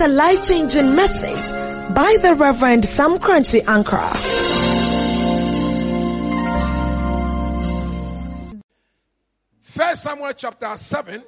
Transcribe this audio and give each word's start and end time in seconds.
a 0.00 0.08
life-changing 0.08 0.94
message 0.94 1.50
by 1.94 2.16
the 2.22 2.34
Reverend 2.34 2.84
Sam 2.86 3.18
Korankye 3.18 3.62
Ankrah. 3.64 4.16
First 9.60 10.02
Samuel 10.02 10.32
chapter 10.32 10.74
7, 10.76 11.22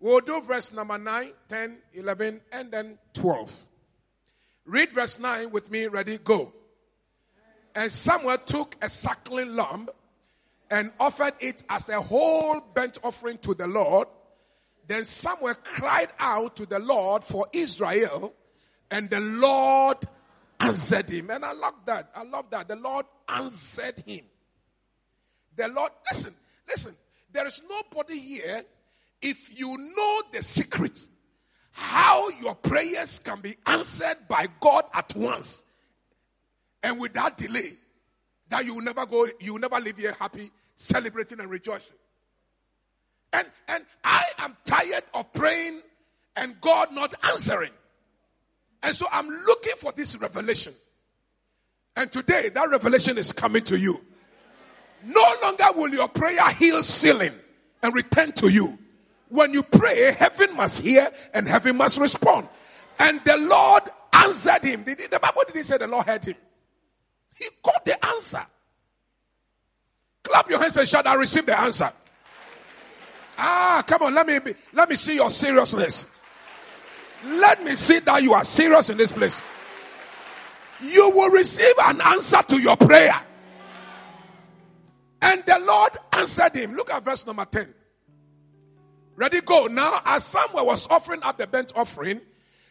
we'll 0.00 0.20
do 0.20 0.40
verse 0.42 0.72
number 0.72 0.96
9, 0.96 1.32
10, 1.48 1.78
11, 1.94 2.40
and 2.52 2.70
then 2.70 2.98
12. 3.12 3.66
Read 4.64 4.92
verse 4.92 5.18
9 5.18 5.50
with 5.50 5.70
me, 5.70 5.86
ready, 5.86 6.18
go. 6.18 6.52
And 7.74 7.92
Samuel 7.92 8.38
took 8.38 8.76
a 8.80 8.88
suckling 8.88 9.54
lamb 9.54 9.88
and 10.70 10.90
offered 10.98 11.34
it 11.40 11.62
as 11.68 11.90
a 11.90 12.00
whole 12.00 12.60
burnt 12.74 12.98
offering 13.04 13.38
to 13.38 13.54
the 13.54 13.66
Lord. 13.66 14.08
Then 14.86 15.04
Samuel 15.04 15.54
cried 15.54 16.10
out 16.18 16.56
to 16.56 16.66
the 16.66 16.78
Lord 16.78 17.24
for 17.24 17.46
Israel, 17.52 18.34
and 18.90 19.10
the 19.10 19.20
Lord 19.20 19.98
answered 20.60 21.10
him. 21.10 21.30
And 21.30 21.44
I 21.44 21.52
love 21.52 21.74
that. 21.86 22.10
I 22.14 22.22
love 22.22 22.50
that. 22.50 22.68
The 22.68 22.76
Lord 22.76 23.06
answered 23.28 24.02
him. 24.06 24.24
The 25.56 25.68
Lord, 25.68 25.90
listen, 26.10 26.34
listen. 26.68 26.94
There 27.32 27.46
is 27.46 27.62
nobody 27.68 28.18
here, 28.18 28.62
if 29.20 29.58
you 29.58 29.76
know 29.76 30.22
the 30.32 30.42
secret, 30.42 30.98
how 31.72 32.30
your 32.30 32.54
prayers 32.54 33.18
can 33.18 33.40
be 33.40 33.56
answered 33.66 34.16
by 34.28 34.46
God 34.60 34.84
at 34.94 35.14
once 35.14 35.64
and 36.82 37.00
without 37.00 37.36
delay, 37.36 37.72
that 38.48 38.64
you 38.64 38.74
will 38.74 38.82
never 38.82 39.04
go, 39.04 39.26
you 39.40 39.54
will 39.54 39.60
never 39.60 39.80
live 39.80 39.98
here 39.98 40.16
happy, 40.18 40.50
celebrating 40.76 41.40
and 41.40 41.50
rejoicing. 41.50 41.96
And, 43.36 43.46
and 43.68 43.84
I 44.02 44.24
am 44.38 44.56
tired 44.64 45.04
of 45.12 45.30
praying 45.34 45.82
and 46.36 46.58
God 46.60 46.90
not 46.92 47.14
answering. 47.22 47.72
And 48.82 48.96
so 48.96 49.06
I'm 49.12 49.28
looking 49.28 49.74
for 49.76 49.92
this 49.92 50.16
revelation. 50.16 50.72
And 51.96 52.10
today 52.10 52.48
that 52.48 52.70
revelation 52.70 53.18
is 53.18 53.32
coming 53.32 53.62
to 53.64 53.78
you. 53.78 54.00
No 55.04 55.34
longer 55.42 55.66
will 55.74 55.90
your 55.90 56.08
prayer 56.08 56.48
heal 56.52 56.82
ceiling 56.82 57.34
and 57.82 57.94
return 57.94 58.32
to 58.32 58.48
you. 58.48 58.78
When 59.28 59.52
you 59.52 59.62
pray, 59.62 60.12
heaven 60.12 60.56
must 60.56 60.80
hear 60.80 61.10
and 61.34 61.46
heaven 61.46 61.76
must 61.76 61.98
respond. 61.98 62.48
And 62.98 63.20
the 63.24 63.36
Lord 63.36 63.82
answered 64.14 64.62
him. 64.62 64.84
The 64.84 65.18
Bible 65.20 65.42
didn't 65.46 65.64
say 65.64 65.76
the 65.76 65.86
Lord 65.86 66.06
heard 66.06 66.24
him. 66.24 66.36
He 67.34 67.48
got 67.62 67.84
the 67.84 68.02
answer. 68.06 68.46
Clap 70.22 70.48
your 70.48 70.58
hands 70.58 70.76
and 70.78 70.88
shout, 70.88 71.06
I 71.06 71.14
received 71.16 71.48
the 71.48 71.60
answer. 71.60 71.92
Ah, 73.38 73.84
come 73.86 74.02
on, 74.02 74.14
let 74.14 74.26
me 74.26 74.38
be, 74.38 74.54
let 74.72 74.88
me 74.88 74.96
see 74.96 75.16
your 75.16 75.30
seriousness. 75.30 76.06
Let 77.24 77.62
me 77.64 77.76
see 77.76 77.98
that 78.00 78.22
you 78.22 78.34
are 78.34 78.44
serious 78.44 78.90
in 78.90 78.98
this 78.98 79.12
place. 79.12 79.42
You 80.80 81.10
will 81.10 81.30
receive 81.30 81.74
an 81.84 82.00
answer 82.00 82.42
to 82.42 82.60
your 82.60 82.76
prayer. 82.76 83.14
And 85.22 85.42
the 85.46 85.58
Lord 85.60 85.92
answered 86.12 86.54
him. 86.54 86.74
Look 86.74 86.90
at 86.90 87.04
verse 87.04 87.26
number 87.26 87.44
10. 87.46 87.74
Ready, 89.16 89.40
go. 89.40 89.66
Now, 89.66 90.02
as 90.04 90.24
Samuel 90.24 90.66
was 90.66 90.86
offering 90.88 91.22
up 91.22 91.38
the 91.38 91.46
burnt 91.46 91.72
offering, 91.74 92.20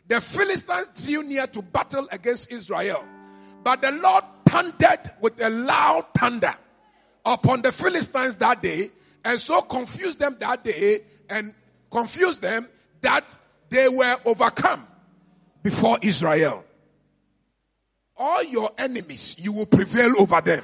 the 0.08 0.22
Philistines 0.22 0.90
drew 1.04 1.24
near 1.24 1.48
to 1.48 1.62
battle 1.64 2.08
against 2.12 2.52
Israel. 2.52 3.04
But 3.64 3.82
the 3.82 3.92
Lord 3.92 4.24
thundered 4.46 5.12
with 5.22 5.42
a 5.42 5.50
loud 5.50 6.06
thunder 6.16 6.54
upon 7.26 7.64
the 7.64 7.72
Philistines 7.72 8.38
that 8.38 8.62
day, 8.62 8.92
and 9.26 9.42
so 9.42 9.62
confused 9.62 10.20
them 10.20 10.38
that 10.40 10.64
day, 10.64 11.02
and 11.30 11.54
confused 11.92 12.42
them 12.42 12.70
that 13.02 13.38
they 13.70 13.90
were 13.90 14.18
overcome 14.24 14.88
before 15.64 15.98
Israel. 16.02 16.64
All 18.16 18.44
your 18.44 18.72
enemies, 18.78 19.36
you 19.38 19.52
will 19.52 19.66
prevail 19.66 20.14
over 20.20 20.40
them. 20.40 20.64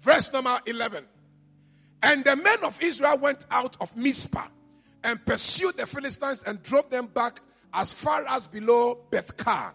Verse 0.00 0.32
number 0.32 0.58
11. 0.64 1.04
And 2.02 2.24
the 2.24 2.36
men 2.36 2.64
of 2.64 2.80
Israel 2.80 3.18
went 3.18 3.44
out 3.50 3.76
of 3.80 3.94
Mizpah 3.94 4.46
and 5.04 5.24
pursued 5.26 5.76
the 5.76 5.84
Philistines 5.86 6.42
and 6.46 6.62
drove 6.62 6.88
them 6.88 7.06
back 7.06 7.40
as 7.74 7.92
far 7.92 8.24
as 8.28 8.46
below 8.46 8.98
Beth 9.10 9.36
Car. 9.36 9.74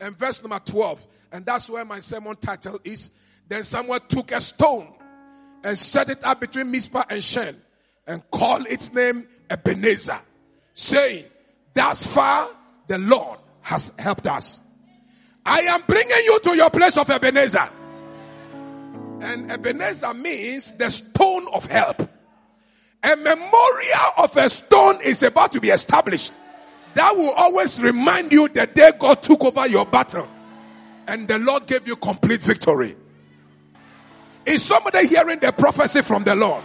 And 0.00 0.16
verse 0.16 0.40
number 0.40 0.60
12. 0.64 1.04
And 1.32 1.44
that's 1.44 1.68
where 1.68 1.84
my 1.84 1.98
sermon 1.98 2.36
title 2.36 2.78
is. 2.84 3.10
Then 3.48 3.64
someone 3.64 4.00
took 4.08 4.32
a 4.32 4.40
stone 4.40 4.88
and 5.64 5.78
set 5.78 6.10
it 6.10 6.22
up 6.22 6.40
between 6.40 6.70
Mizpah 6.70 7.04
and 7.08 7.24
Shen 7.24 7.60
and 8.06 8.22
called 8.30 8.66
its 8.66 8.92
name 8.92 9.26
Ebenezer, 9.50 10.20
saying, 10.74 11.24
Thus 11.74 12.06
far 12.06 12.50
the 12.86 12.98
Lord 12.98 13.38
has 13.62 13.92
helped 13.98 14.26
us. 14.26 14.60
I 15.44 15.60
am 15.60 15.82
bringing 15.86 16.16
you 16.24 16.38
to 16.40 16.56
your 16.56 16.70
place 16.70 16.96
of 16.96 17.08
Ebenezer. 17.08 17.70
And 19.20 19.50
Ebenezer 19.50 20.14
means 20.14 20.74
the 20.74 20.90
stone 20.90 21.48
of 21.48 21.66
help. 21.66 22.02
A 23.02 23.16
memorial 23.16 24.12
of 24.18 24.36
a 24.36 24.50
stone 24.50 25.00
is 25.02 25.22
about 25.22 25.52
to 25.52 25.60
be 25.60 25.70
established. 25.70 26.32
That 26.94 27.16
will 27.16 27.30
always 27.30 27.80
remind 27.80 28.32
you 28.32 28.48
the 28.48 28.66
day 28.66 28.92
God 28.98 29.22
took 29.22 29.42
over 29.44 29.66
your 29.68 29.86
battle 29.86 30.28
and 31.06 31.26
the 31.26 31.38
Lord 31.38 31.66
gave 31.66 31.86
you 31.86 31.96
complete 31.96 32.40
victory. 32.40 32.96
Is 34.48 34.64
somebody 34.64 35.06
hearing 35.06 35.38
the 35.38 35.52
prophecy 35.52 36.02
from 36.02 36.24
the 36.24 36.34
Lord? 36.34 36.64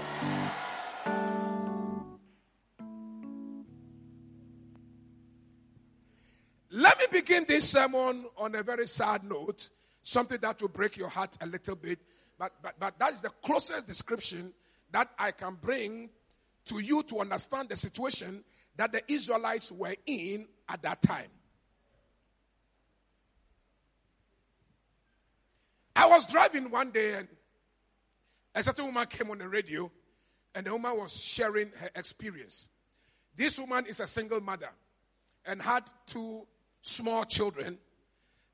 Let 6.71 6.97
me 6.97 7.05
begin 7.11 7.45
this 7.47 7.69
sermon 7.69 8.25
on 8.37 8.55
a 8.55 8.63
very 8.63 8.87
sad 8.87 9.23
note, 9.23 9.69
something 10.01 10.39
that 10.41 10.61
will 10.61 10.69
break 10.69 10.97
your 10.97 11.09
heart 11.09 11.37
a 11.41 11.45
little 11.45 11.75
bit 11.75 11.99
but, 12.37 12.51
but, 12.61 12.75
but 12.79 12.99
that 12.99 13.13
is 13.13 13.21
the 13.21 13.29
closest 13.29 13.87
description 13.87 14.53
that 14.91 15.09
I 15.17 15.31
can 15.31 15.55
bring 15.61 16.09
to 16.65 16.79
you 16.79 17.03
to 17.03 17.19
understand 17.19 17.69
the 17.69 17.75
situation 17.75 18.43
that 18.75 18.91
the 18.91 19.01
Israelites 19.11 19.71
were 19.71 19.95
in 20.05 20.47
at 20.67 20.81
that 20.81 21.01
time. 21.01 21.29
I 25.95 26.07
was 26.07 26.25
driving 26.25 26.71
one 26.71 26.89
day 26.89 27.13
and 27.15 27.27
a 28.55 28.63
certain 28.63 28.85
woman 28.85 29.05
came 29.07 29.31
on 29.31 29.39
the 29.39 29.47
radio 29.47 29.91
and 30.55 30.65
the 30.65 30.71
woman 30.71 30.97
was 30.97 31.23
sharing 31.23 31.71
her 31.79 31.89
experience. 31.95 32.67
This 33.35 33.59
woman 33.59 33.85
is 33.87 33.99
a 33.99 34.07
single 34.07 34.41
mother 34.41 34.69
and 35.45 35.61
had 35.61 35.83
two 36.05 36.45
small 36.81 37.25
children. 37.25 37.77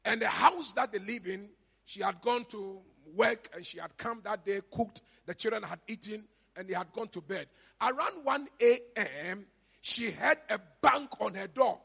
And 0.05 0.21
the 0.21 0.27
house 0.27 0.71
that 0.73 0.91
they 0.91 0.99
live 0.99 1.27
in, 1.27 1.49
she 1.85 2.01
had 2.01 2.21
gone 2.21 2.45
to 2.45 2.79
work 3.15 3.49
and 3.53 3.65
she 3.65 3.79
had 3.79 3.97
come 3.97 4.21
that 4.23 4.45
day, 4.45 4.61
cooked, 4.71 5.01
the 5.25 5.33
children 5.33 5.63
had 5.63 5.79
eaten, 5.87 6.23
and 6.55 6.67
they 6.67 6.73
had 6.73 6.91
gone 6.93 7.07
to 7.09 7.21
bed. 7.21 7.47
Around 7.81 8.23
1 8.23 8.47
a.m., 8.61 9.45
she 9.81 10.11
heard 10.11 10.37
a 10.49 10.59
bang 10.81 11.07
on 11.19 11.33
her 11.33 11.47
door. 11.47 11.79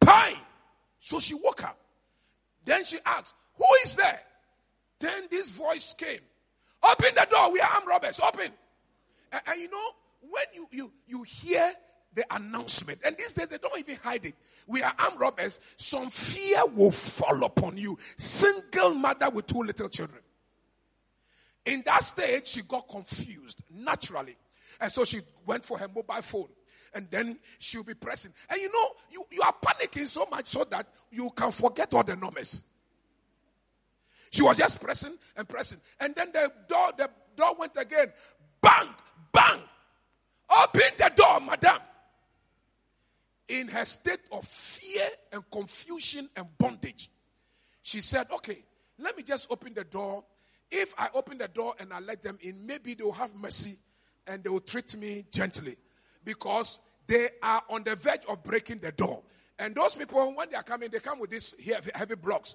Pine! 0.00 0.36
So 1.00 1.20
she 1.20 1.34
woke 1.34 1.64
up. 1.64 1.78
Then 2.64 2.84
she 2.84 2.98
asked, 3.04 3.34
Who 3.56 3.64
is 3.84 3.94
there? 3.94 4.20
Then 5.00 5.24
this 5.30 5.50
voice 5.50 5.94
came. 5.94 6.20
Open 6.82 7.14
the 7.14 7.26
door. 7.30 7.52
We 7.52 7.60
are 7.60 7.70
armed 7.74 7.86
robbers. 7.88 8.20
Open. 8.20 8.50
And, 9.32 9.42
and, 9.46 9.60
you 9.60 9.70
know, 9.70 9.90
when 10.20 10.44
you, 10.54 10.68
you, 10.70 10.92
you 11.06 11.22
hear 11.22 11.72
the 12.14 12.24
announcement, 12.34 13.00
and 13.04 13.16
these 13.16 13.32
days 13.32 13.48
they 13.48 13.58
don't 13.58 13.78
even 13.78 13.96
hide 14.02 14.24
it. 14.24 14.34
We 14.66 14.82
are 14.82 14.92
armed 14.98 15.20
robbers. 15.20 15.60
Some 15.76 16.10
fear 16.10 16.66
will 16.66 16.90
fall 16.90 17.44
upon 17.44 17.76
you. 17.76 17.98
Single 18.16 18.94
mother 18.94 19.30
with 19.30 19.46
two 19.46 19.60
little 19.60 19.88
children. 19.88 20.22
In 21.64 21.82
that 21.84 22.02
stage, 22.02 22.46
she 22.46 22.62
got 22.62 22.88
confused 22.88 23.60
naturally. 23.70 24.36
And 24.80 24.90
so 24.90 25.04
she 25.04 25.20
went 25.46 25.64
for 25.64 25.78
her 25.78 25.88
mobile 25.88 26.22
phone. 26.22 26.48
And 26.94 27.06
then 27.10 27.38
she'll 27.58 27.84
be 27.84 27.94
pressing. 27.94 28.32
And 28.48 28.60
you 28.60 28.72
know, 28.72 28.90
you, 29.10 29.26
you 29.30 29.42
are 29.42 29.54
panicking 29.62 30.06
so 30.06 30.26
much 30.30 30.46
so 30.46 30.64
that 30.70 30.86
you 31.10 31.30
can 31.36 31.52
forget 31.52 31.92
all 31.92 32.02
the 32.02 32.16
numbers. 32.16 32.62
She 34.30 34.42
was 34.42 34.56
just 34.56 34.80
pressing 34.80 35.16
and 35.36 35.48
pressing. 35.48 35.80
And 36.00 36.14
then 36.14 36.30
the 36.32 36.52
door, 36.68 36.92
the 36.96 37.10
door 37.36 37.54
went 37.58 37.72
again. 37.76 38.12
Bang, 38.60 38.88
bang. 39.32 39.60
Open 40.50 40.82
the 40.96 41.12
door, 41.14 41.40
madam. 41.40 41.78
In 43.48 43.68
her 43.68 43.84
state 43.84 44.20
of 44.30 44.44
fear 44.44 45.08
and 45.32 45.42
confusion 45.50 46.28
and 46.36 46.46
bondage, 46.58 47.10
she 47.82 48.00
said, 48.00 48.26
Okay, 48.32 48.62
let 48.98 49.16
me 49.16 49.22
just 49.22 49.50
open 49.50 49.72
the 49.74 49.84
door 49.84 50.24
if 50.70 50.94
I 50.98 51.08
open 51.14 51.38
the 51.38 51.48
door 51.48 51.74
and 51.78 51.92
I 51.92 52.00
let 52.00 52.22
them 52.22 52.38
in, 52.42 52.66
maybe 52.66 52.94
they 52.94 53.04
will 53.04 53.12
have 53.12 53.34
mercy 53.34 53.78
and 54.26 54.44
they 54.44 54.50
will 54.50 54.60
treat 54.60 54.96
me 54.96 55.24
gently 55.30 55.76
because 56.24 56.78
they 57.06 57.28
are 57.42 57.62
on 57.70 57.84
the 57.84 57.96
verge 57.96 58.24
of 58.28 58.42
breaking 58.42 58.78
the 58.78 58.92
door. 58.92 59.22
And 59.58 59.74
those 59.74 59.94
people, 59.94 60.34
when 60.34 60.50
they 60.50 60.56
are 60.56 60.62
coming, 60.62 60.90
they 60.90 61.00
come 61.00 61.18
with 61.18 61.30
these 61.30 61.54
heavy 61.94 62.14
blocks. 62.14 62.54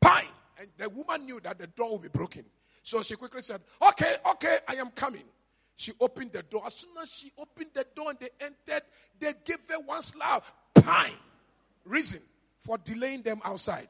Pine. 0.00 0.24
And 0.58 0.68
the 0.76 0.88
woman 0.88 1.26
knew 1.26 1.40
that 1.40 1.58
the 1.58 1.66
door 1.66 1.92
would 1.92 2.02
be 2.02 2.08
broken. 2.08 2.44
So 2.82 3.02
she 3.02 3.14
quickly 3.16 3.42
said, 3.42 3.60
Okay, 3.82 4.16
okay, 4.32 4.58
I 4.68 4.74
am 4.74 4.90
coming. 4.90 5.24
She 5.76 5.92
opened 6.00 6.32
the 6.32 6.42
door. 6.42 6.62
As 6.66 6.74
soon 6.74 6.92
as 7.00 7.12
she 7.12 7.32
opened 7.36 7.70
the 7.74 7.86
door 7.94 8.10
and 8.10 8.18
they 8.18 8.30
entered, 8.40 8.82
they 9.18 9.32
gave 9.44 9.58
her 9.68 9.80
one 9.80 10.02
slap. 10.02 10.44
Pine. 10.74 11.12
Reason 11.84 12.20
for 12.60 12.78
delaying 12.78 13.22
them 13.22 13.40
outside. 13.44 13.88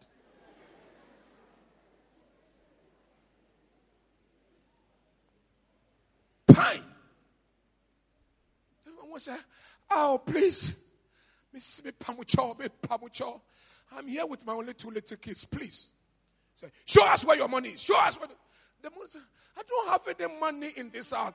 Pine. 6.48 6.82
Everyone 8.86 9.20
said, 9.20 9.38
Oh, 9.90 10.20
please. 10.24 10.74
Miss 11.52 11.80
pamucho, 12.00 12.58
pamucho. 12.82 13.40
I'm 13.96 14.08
here 14.08 14.26
with 14.26 14.44
my 14.44 14.52
only 14.52 14.74
two 14.74 14.90
little 14.90 15.16
kids. 15.16 15.44
Please. 15.44 15.90
Say, 16.56 16.69
show 16.85 17.06
us 17.06 17.25
where 17.25 17.37
your 17.37 17.49
money 17.49 17.70
is. 17.70 17.82
Show 17.82 17.99
us 17.99 18.19
where. 18.19 18.29
The, 18.29 18.35
the 18.82 18.91
mother 18.91 19.08
said, 19.08 19.23
I 19.56 19.62
don't 19.69 19.88
have 19.88 20.20
any 20.20 20.41
money 20.41 20.73
in 20.76 20.91
this 20.91 21.12
house. 21.12 21.32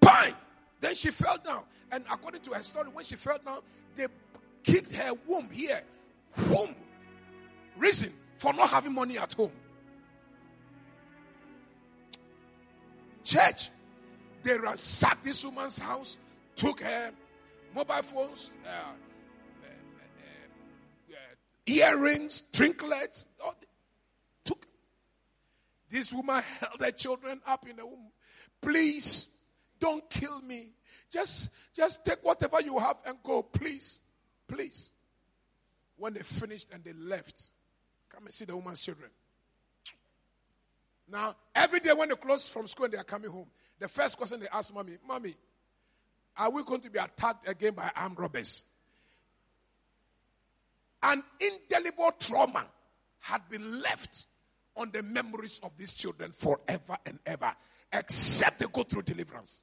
Pine. 0.00 0.34
Then 0.80 0.94
she 0.94 1.10
fell 1.10 1.38
down. 1.38 1.62
And 1.92 2.04
according 2.10 2.42
to 2.42 2.52
her 2.52 2.62
story, 2.62 2.88
when 2.92 3.04
she 3.04 3.16
fell 3.16 3.38
down, 3.44 3.60
they 3.94 4.06
kicked 4.62 4.92
her 4.92 5.12
womb 5.26 5.48
here. 5.50 5.82
Womb. 6.48 6.74
Reason 7.76 8.12
for 8.36 8.52
not 8.52 8.70
having 8.70 8.92
money 8.92 9.18
at 9.18 9.32
home. 9.32 9.52
Church, 13.22 13.70
they 14.42 14.58
ransacked 14.58 15.24
this 15.24 15.44
woman's 15.44 15.78
house, 15.78 16.18
took 16.56 16.80
her 16.82 17.10
mobile 17.74 18.02
phones, 18.02 18.52
uh, 18.66 18.68
uh, 18.68 19.66
uh, 21.10 21.16
earrings, 21.66 22.42
trinkets. 22.52 23.26
took. 23.38 23.63
This 25.94 26.12
woman 26.12 26.42
held 26.58 26.80
her 26.80 26.90
children 26.90 27.40
up 27.46 27.68
in 27.68 27.76
the 27.76 27.86
womb. 27.86 28.10
Please, 28.60 29.28
don't 29.78 30.02
kill 30.10 30.40
me. 30.40 30.70
Just, 31.08 31.50
just 31.72 32.04
take 32.04 32.18
whatever 32.20 32.60
you 32.60 32.80
have 32.80 32.96
and 33.06 33.16
go, 33.22 33.44
please, 33.44 34.00
please. 34.48 34.90
When 35.96 36.14
they 36.14 36.22
finished 36.22 36.66
and 36.72 36.82
they 36.82 36.94
left, 36.94 37.40
come 38.08 38.24
and 38.24 38.34
see 38.34 38.44
the 38.44 38.56
woman's 38.56 38.80
children. 38.80 39.08
Now, 41.08 41.36
every 41.54 41.78
day 41.78 41.92
when 41.92 42.08
they 42.08 42.16
close 42.16 42.48
from 42.48 42.66
school 42.66 42.86
and 42.86 42.94
they 42.94 42.98
are 42.98 43.04
coming 43.04 43.30
home, 43.30 43.46
the 43.78 43.86
first 43.86 44.16
question 44.16 44.40
they 44.40 44.48
ask 44.52 44.74
mommy, 44.74 44.96
Mommy, 45.06 45.36
are 46.36 46.50
we 46.50 46.64
going 46.64 46.80
to 46.80 46.90
be 46.90 46.98
attacked 46.98 47.48
again 47.48 47.74
by 47.74 47.88
armed 47.94 48.18
robbers? 48.18 48.64
An 51.04 51.22
indelible 51.38 52.10
trauma 52.18 52.66
had 53.20 53.48
been 53.48 53.80
left 53.80 54.26
on 54.76 54.90
the 54.92 55.02
memories 55.02 55.60
of 55.62 55.76
these 55.76 55.92
children 55.92 56.32
forever 56.32 56.96
and 57.06 57.18
ever, 57.26 57.54
except 57.92 58.58
they 58.58 58.66
go 58.72 58.82
through 58.82 59.02
deliverance. 59.02 59.62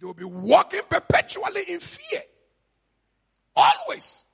They 0.00 0.06
will 0.06 0.14
be 0.14 0.24
walking 0.24 0.82
perpetually 0.88 1.62
in 1.68 1.80
fear. 1.80 2.22
Always. 3.54 4.24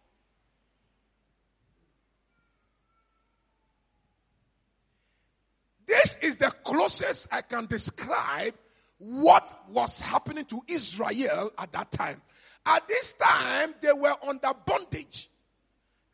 This 5.87 6.17
is 6.23 6.37
the 6.39 6.51
closest 6.65 7.29
I 7.33 7.43
can 7.43 7.67
describe 7.67 8.55
what 8.99 9.55
was 9.69 10.01
happening 10.01 10.45
to 10.47 10.61
Israel 10.69 11.53
at 11.59 11.73
that 11.73 11.93
time. 11.93 12.23
At 12.65 12.87
this 12.89 13.13
time, 13.13 13.75
they 13.81 13.93
were 13.93 14.15
under 14.27 14.53
bondage, 14.65 15.29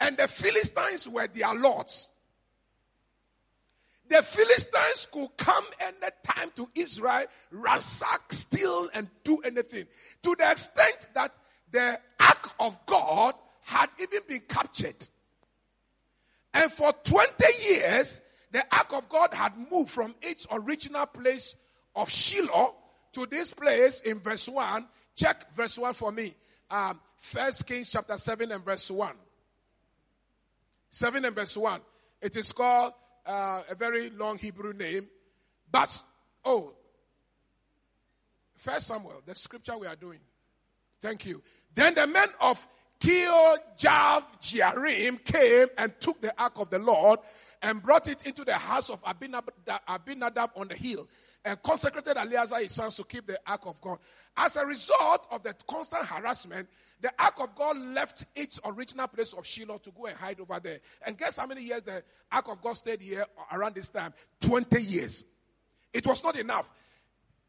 and 0.00 0.16
the 0.16 0.26
Philistines 0.26 1.08
were 1.08 1.26
their 1.26 1.54
lords. 1.54 2.10
The 4.08 4.22
Philistines 4.22 5.06
could 5.12 5.36
come 5.36 5.64
any 5.80 6.12
time 6.22 6.50
to 6.56 6.68
Israel, 6.74 7.24
ransack, 7.50 8.32
steal, 8.32 8.88
and 8.94 9.08
do 9.22 9.38
anything. 9.38 9.86
To 10.22 10.34
the 10.38 10.50
extent 10.50 11.08
that 11.14 11.34
the 11.70 11.98
ark 12.18 12.50
of 12.58 12.78
God 12.86 13.34
had 13.62 13.90
even 14.00 14.20
been 14.26 14.40
captured. 14.48 14.96
And 16.54 16.72
for 16.72 16.92
20 17.04 17.44
years, 17.68 18.22
the 18.50 18.64
ark 18.74 18.92
of 18.94 19.08
God 19.08 19.34
had 19.34 19.52
moved 19.70 19.90
from 19.90 20.14
its 20.22 20.46
original 20.50 21.06
place 21.06 21.56
of 21.94 22.10
Shiloh 22.10 22.74
to 23.12 23.26
this 23.26 23.52
place 23.52 24.00
in 24.00 24.20
verse 24.20 24.48
1. 24.48 24.86
Check 25.16 25.54
verse 25.54 25.78
1 25.78 25.94
for 25.94 26.12
me. 26.12 26.34
Um, 26.70 27.00
First 27.18 27.66
Kings 27.66 27.90
chapter 27.90 28.16
7 28.16 28.52
and 28.52 28.64
verse 28.64 28.90
1. 28.90 29.12
7 30.90 31.24
and 31.24 31.34
verse 31.34 31.56
1. 31.56 31.80
It 32.22 32.36
is 32.36 32.52
called 32.52 32.92
uh, 33.28 33.62
a 33.70 33.74
very 33.74 34.10
long 34.10 34.38
Hebrew 34.38 34.72
name. 34.72 35.08
But, 35.70 36.02
oh, 36.44 36.72
First 38.56 38.88
Samuel, 38.88 39.22
the 39.24 39.36
scripture 39.36 39.76
we 39.78 39.86
are 39.86 39.94
doing. 39.94 40.18
Thank 41.00 41.26
you. 41.26 41.42
Then 41.74 41.94
the 41.94 42.06
men 42.08 42.26
of 42.40 42.66
Kirjath 43.00 44.24
Jearim 44.40 45.22
came 45.24 45.68
and 45.76 45.92
took 46.00 46.20
the 46.20 46.34
ark 46.40 46.54
of 46.58 46.70
the 46.70 46.80
Lord 46.80 47.20
and 47.62 47.82
brought 47.82 48.08
it 48.08 48.26
into 48.26 48.44
the 48.44 48.54
house 48.54 48.90
of 48.90 49.02
Abinadab 49.04 50.50
on 50.56 50.68
the 50.68 50.74
hill 50.74 51.06
and 51.44 51.62
consecrated 51.62 52.16
Eleazar 52.16 52.56
his 52.56 52.72
sons 52.72 52.94
to 52.96 53.04
keep 53.04 53.26
the 53.26 53.38
ark 53.46 53.62
of 53.66 53.80
God. 53.80 53.98
As 54.36 54.56
a 54.56 54.66
result 54.66 55.26
of 55.30 55.42
the 55.42 55.54
constant 55.66 56.04
harassment, 56.04 56.68
the 57.00 57.12
ark 57.18 57.34
of 57.40 57.54
God 57.54 57.76
left 57.78 58.24
its 58.34 58.60
original 58.64 59.06
place 59.06 59.32
of 59.32 59.46
Shiloh 59.46 59.78
to 59.78 59.90
go 59.92 60.06
and 60.06 60.16
hide 60.16 60.40
over 60.40 60.60
there. 60.60 60.78
And 61.06 61.16
guess 61.16 61.36
how 61.36 61.46
many 61.46 61.62
years 61.62 61.82
the 61.82 62.02
ark 62.30 62.48
of 62.48 62.60
God 62.60 62.74
stayed 62.74 63.00
here 63.00 63.24
around 63.52 63.74
this 63.74 63.88
time? 63.88 64.12
20 64.40 64.82
years. 64.82 65.24
It 65.92 66.06
was 66.06 66.22
not 66.22 66.38
enough. 66.38 66.70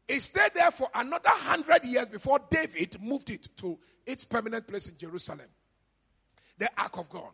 It 0.08 0.22
stayed 0.22 0.54
there 0.54 0.70
for 0.70 0.88
another 0.94 1.30
100 1.30 1.84
years 1.84 2.08
before 2.08 2.40
David 2.50 3.00
moved 3.00 3.30
it 3.30 3.48
to 3.58 3.78
its 4.06 4.24
permanent 4.24 4.66
place 4.66 4.88
in 4.88 4.96
Jerusalem. 4.96 5.46
The 6.58 6.68
ark 6.78 6.98
of 6.98 7.08
God. 7.08 7.30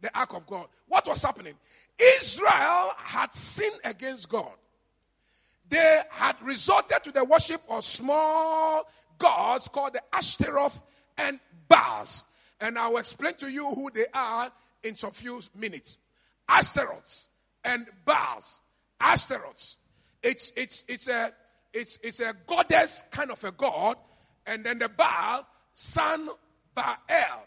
The 0.00 0.16
ark 0.18 0.34
of 0.34 0.46
God. 0.46 0.68
What 0.88 1.06
was 1.06 1.22
happening? 1.22 1.54
Israel 1.98 2.90
had 2.96 3.34
sinned 3.34 3.80
against 3.84 4.28
God. 4.28 4.52
They 5.68 6.00
had 6.10 6.36
resorted 6.42 7.02
to 7.04 7.12
the 7.12 7.24
worship 7.24 7.62
of 7.68 7.84
small 7.84 8.84
gods 9.18 9.68
called 9.68 9.94
the 9.94 10.02
Ashtaroth 10.12 10.82
and 11.18 11.40
Baals. 11.68 12.24
And 12.60 12.78
I 12.78 12.88
will 12.88 12.98
explain 12.98 13.34
to 13.34 13.50
you 13.50 13.66
who 13.66 13.90
they 13.90 14.06
are 14.14 14.50
in 14.82 14.96
some 14.96 15.10
few 15.10 15.40
minutes. 15.54 15.98
Ashtaroths 16.48 17.28
and 17.64 17.86
Baals. 18.04 18.60
Ashtaroths. 19.00 19.76
It's, 20.22 20.52
it's, 20.56 20.84
it's, 20.88 21.08
a, 21.08 21.32
it's, 21.72 21.98
it's 22.02 22.20
a 22.20 22.34
goddess 22.46 23.02
kind 23.10 23.30
of 23.30 23.42
a 23.44 23.52
god. 23.52 23.96
And 24.46 24.64
then 24.64 24.78
the 24.78 24.88
Baal, 24.88 25.46
son 25.74 26.28
Baal. 26.74 27.46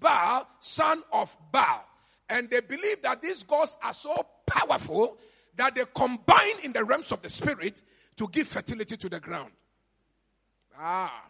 Baal, 0.00 0.46
son 0.60 1.02
of 1.12 1.36
Baal. 1.50 1.84
And 2.28 2.50
they 2.50 2.60
believe 2.60 3.02
that 3.02 3.22
these 3.22 3.42
gods 3.42 3.76
are 3.82 3.94
so 3.94 4.26
powerful 4.46 5.18
that 5.56 5.74
they 5.74 5.82
combine 5.94 6.60
in 6.62 6.72
the 6.72 6.84
realms 6.84 7.12
of 7.12 7.22
the 7.22 7.30
spirit 7.30 7.80
to 8.16 8.28
give 8.28 8.48
fertility 8.48 8.96
to 8.96 9.08
the 9.08 9.20
ground. 9.20 9.50
Ah, 10.78 11.24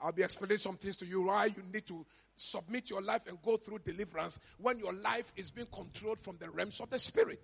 I'll 0.00 0.12
be 0.12 0.22
explaining 0.22 0.58
some 0.58 0.76
things 0.76 0.96
to 0.98 1.06
you 1.06 1.22
why 1.22 1.46
you 1.46 1.62
need 1.72 1.86
to 1.86 2.04
submit 2.36 2.90
your 2.90 3.02
life 3.02 3.26
and 3.28 3.40
go 3.42 3.56
through 3.56 3.78
deliverance 3.80 4.38
when 4.58 4.78
your 4.78 4.92
life 4.92 5.32
is 5.36 5.50
being 5.50 5.68
controlled 5.72 6.18
from 6.18 6.36
the 6.38 6.50
realms 6.50 6.80
of 6.80 6.90
the 6.90 6.98
spirit. 6.98 7.40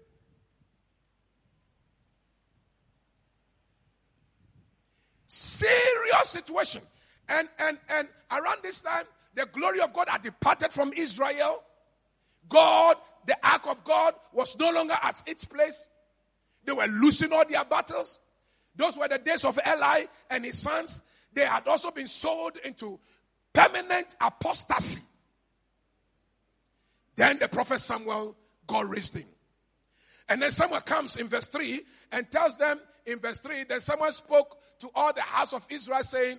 Serious 5.28 6.28
situation. 6.28 6.82
And 7.28 7.48
and 7.58 7.78
and 7.90 8.08
around 8.30 8.58
this 8.62 8.80
time, 8.80 9.04
the 9.34 9.46
glory 9.46 9.80
of 9.80 9.92
God 9.92 10.08
had 10.08 10.22
departed 10.22 10.72
from 10.72 10.92
Israel. 10.94 11.62
God, 12.48 12.96
the 13.26 13.36
ark 13.46 13.66
of 13.66 13.84
God, 13.84 14.14
was 14.32 14.58
no 14.58 14.70
longer 14.70 14.96
at 15.02 15.22
its 15.26 15.44
place. 15.44 15.86
They 16.68 16.74
were 16.74 16.86
losing 16.86 17.32
all 17.32 17.46
their 17.48 17.64
battles. 17.64 18.18
Those 18.76 18.98
were 18.98 19.08
the 19.08 19.16
days 19.16 19.42
of 19.46 19.58
Eli 19.66 20.04
and 20.28 20.44
his 20.44 20.58
sons. 20.58 21.00
They 21.32 21.46
had 21.46 21.66
also 21.66 21.90
been 21.90 22.08
sold 22.08 22.58
into 22.62 23.00
permanent 23.54 24.14
apostasy. 24.20 25.00
Then 27.16 27.38
the 27.38 27.48
prophet 27.48 27.80
Samuel, 27.80 28.36
God 28.66 28.84
raised 28.84 29.16
him. 29.16 29.24
And 30.28 30.42
then 30.42 30.50
Samuel 30.50 30.82
comes 30.82 31.16
in 31.16 31.28
verse 31.28 31.46
3 31.46 31.80
and 32.12 32.30
tells 32.30 32.58
them 32.58 32.78
in 33.06 33.18
verse 33.18 33.40
3 33.40 33.64
that 33.64 33.80
Samuel 33.80 34.12
spoke 34.12 34.58
to 34.80 34.90
all 34.94 35.14
the 35.14 35.22
house 35.22 35.54
of 35.54 35.66
Israel 35.70 36.02
saying, 36.02 36.38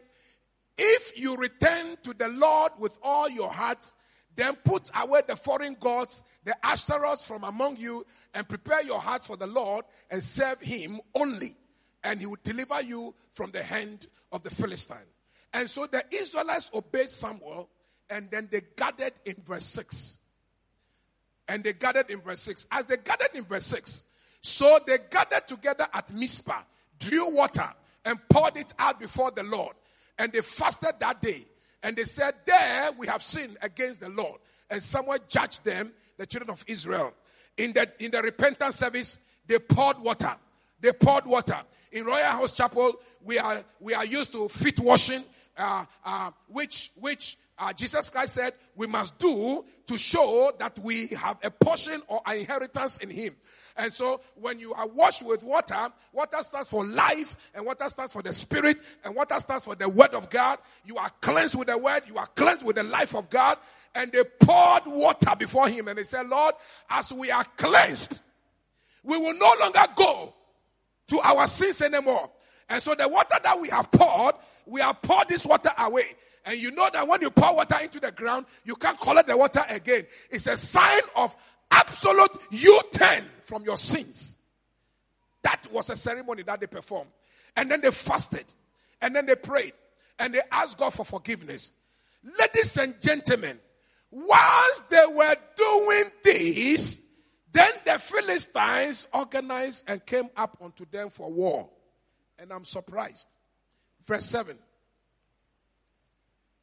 If 0.78 1.20
you 1.20 1.38
return 1.38 1.98
to 2.04 2.14
the 2.14 2.28
Lord 2.28 2.74
with 2.78 3.00
all 3.02 3.28
your 3.32 3.52
hearts 3.52 3.96
then 4.36 4.56
put 4.64 4.90
away 4.96 5.22
the 5.28 5.36
foreign 5.36 5.76
gods, 5.80 6.24
the 6.44 6.56
Ashtaroths 6.64 7.28
from 7.28 7.44
among 7.44 7.78
you, 7.78 8.06
and 8.34 8.48
prepare 8.48 8.84
your 8.84 9.00
hearts 9.00 9.28
for 9.28 9.36
the 9.36 9.48
Lord 9.48 9.86
and 10.10 10.24
serve 10.24 10.62
him 10.62 11.02
only. 11.16 11.56
And 12.04 12.20
he 12.20 12.26
will 12.26 12.38
deliver 12.44 12.82
you 12.82 13.14
from 13.32 13.52
the 13.52 13.62
hand 13.64 14.08
of 14.32 14.44
the 14.44 14.50
Philistine. 14.50 14.98
And 15.54 15.70
so 15.70 15.88
the 15.88 16.04
Israelites 16.12 16.72
obeyed 16.74 17.10
Samuel, 17.10 17.70
and 18.10 18.30
then 18.32 18.48
they 18.52 18.62
gathered 18.78 19.14
in 19.26 19.36
verse 19.46 19.66
6. 19.66 20.18
And 21.48 21.64
they 21.64 21.74
gathered 21.74 22.10
in 22.10 22.22
verse 22.22 22.42
6. 22.42 22.68
As 22.72 22.86
they 22.86 22.98
gathered 22.98 23.36
in 23.36 23.44
verse 23.44 23.66
6, 23.66 24.04
so 24.42 24.80
they 24.86 25.00
gathered 25.10 25.48
together 25.48 25.88
at 25.94 26.14
Mizpah, 26.14 26.62
drew 27.00 27.30
water, 27.30 27.70
and 28.06 28.20
poured 28.30 28.58
it 28.58 28.74
out 28.80 29.00
before 29.00 29.32
the 29.32 29.44
Lord. 29.44 29.76
And 30.18 30.32
they 30.32 30.42
fasted 30.42 30.96
that 31.00 31.22
day. 31.22 31.46
And 31.84 31.96
they 31.96 32.04
said, 32.04 32.36
There 32.46 32.92
we 32.98 33.08
have 33.08 33.22
sinned 33.22 33.58
against 33.62 34.02
the 34.02 34.10
Lord. 34.10 34.40
And 34.70 34.84
someone 34.84 35.20
judged 35.28 35.64
them, 35.64 35.92
the 36.18 36.26
children 36.26 36.52
of 36.52 36.64
Israel. 36.68 37.14
In 37.58 37.74
the, 37.74 37.90
in 38.00 38.12
the 38.12 38.22
repentance 38.22 38.78
service, 38.78 39.18
they 39.48 39.60
poured 39.60 40.00
water. 40.00 40.36
They 40.80 40.94
poured 40.94 41.26
water. 41.26 41.58
In 41.92 42.06
Royalhouse 42.06 42.56
Chapel, 42.56 42.94
we 43.24 43.38
are, 43.40 43.64
we 43.80 43.94
are 43.94 44.06
used 44.06 44.32
to 44.34 44.48
feet 44.48 44.80
washing, 44.80 45.24
uh, 45.58 45.86
uh, 46.06 46.32
which, 46.48 46.92
which 46.96 47.38
uh, 47.58 47.74
Jesus 47.74 48.10
Christ 48.10 48.36
said 48.36 48.54
we 48.76 48.88
must 48.88 49.18
do 49.18 49.66
to 49.88 49.98
show 49.98 50.52
that 50.60 50.78
we 50.80 51.08
have 51.08 51.38
a 51.44 51.52
portion 51.52 52.02
or 52.08 52.22
an 52.26 52.38
inheritance 52.38 52.98
in 52.98 53.10
Him. 53.10 53.36
And 53.80 53.94
so 53.94 54.20
when 54.36 54.60
you 54.60 54.74
are 54.74 54.88
washed 54.88 55.26
with 55.26 55.42
water, 55.42 55.88
water 56.12 56.38
stands 56.42 56.70
for 56.70 56.86
life 56.86 57.38
and 57.56 57.66
water 57.66 57.88
stands 57.88 58.12
for 58.12 58.22
the 58.22 58.34
spirit 58.34 58.78
and 59.06 59.16
water 59.16 59.40
stands 59.40 59.64
for 59.64 59.74
the 59.74 59.88
word 59.88 60.14
of 60.14 60.30
God. 60.30 60.60
You 60.84 60.98
are 60.98 61.10
cleansed 61.22 61.56
with 61.56 61.70
the 61.70 61.78
word. 61.78 62.04
You 62.06 62.18
are 62.18 62.28
cleansed 62.28 62.66
with 62.66 62.76
the 62.76 62.84
life 62.84 63.16
of 63.16 63.30
God. 63.30 63.58
And 63.96 64.12
they 64.12 64.24
poured 64.42 64.86
water 64.86 65.34
before 65.40 65.70
him 65.70 65.88
and 65.88 65.98
they 65.98 66.04
said, 66.04 66.28
Lord, 66.28 66.56
as 66.90 67.14
we 67.14 67.32
are 67.32 67.46
cleansed, 67.56 68.22
we 69.02 69.18
will 69.18 69.36
no 69.36 69.54
longer 69.62 69.86
go 69.96 70.34
to 71.08 71.20
our 71.22 71.48
sins 71.48 71.82
anymore. 71.82 72.30
And 72.68 72.84
so 72.84 72.96
the 72.96 73.08
water 73.08 73.38
that 73.42 73.62
we 73.62 73.70
have 73.70 73.90
poured, 73.92 74.36
we 74.66 74.82
have 74.82 75.02
poured 75.02 75.30
this 75.30 75.46
water 75.46 75.72
away. 75.78 76.04
And 76.46 76.60
you 76.60 76.72
know 76.72 76.90
that 76.92 77.08
when 77.08 77.22
you 77.22 77.30
pour 77.30 77.56
water 77.56 77.78
into 77.82 78.02
the 78.02 78.12
ground, 78.12 78.46
you 78.66 78.76
can't 78.76 79.00
collect 79.00 79.28
the 79.30 79.38
water 79.38 79.64
again. 79.70 80.06
It's 80.30 80.48
a 80.48 80.58
sign 80.58 81.02
of 81.16 81.34
absolute 81.72 82.32
U-turn 82.52 83.26
from 83.44 83.64
your 83.64 83.78
sins. 83.78 84.38
That 85.42 85.68
was 85.72 85.90
a 85.90 85.96
ceremony 85.96 86.44
that 86.44 86.60
they 86.60 86.68
performed. 86.68 87.12
And 87.56 87.70
then 87.72 87.82
they 87.82 87.92
fasted. 87.92 88.46
And 89.02 89.16
then 89.16 89.26
they 89.26 89.36
prayed. 89.36 89.74
And 90.18 90.34
they 90.34 90.42
asked 90.52 90.78
God 90.78 90.94
for 90.94 91.06
forgiveness. 91.06 91.72
Ladies 92.38 92.78
and 92.78 93.00
gentlemen, 93.00 93.60
whilst 94.12 94.90
they 94.90 95.06
were 95.08 95.36
doing 95.56 96.04
this, 96.24 97.00
then 97.52 97.72
the 97.86 97.98
Philistines 97.98 99.08
organized 99.14 99.86
and 99.88 100.06
came 100.06 100.30
up 100.36 100.58
unto 100.62 100.86
them 100.86 101.10
for 101.10 101.32
war. 101.32 101.70
And 102.38 102.52
I'm 102.52 102.66
surprised. 102.66 103.28
Verse 104.06 104.26
7. 104.26 104.58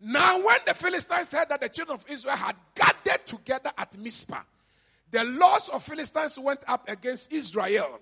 Now, 0.00 0.44
when 0.44 0.58
the 0.66 0.74
Philistines 0.74 1.32
heard 1.32 1.48
that 1.48 1.60
the 1.60 1.70
children 1.70 1.98
of 1.98 2.04
Israel 2.08 2.36
had 2.36 2.56
gathered 2.74 3.26
together 3.26 3.72
at 3.78 3.96
Mizpah, 3.98 4.42
the 5.10 5.24
laws 5.24 5.68
of 5.68 5.82
Philistines 5.82 6.38
went 6.38 6.60
up 6.66 6.88
against 6.88 7.32
Israel. 7.32 8.00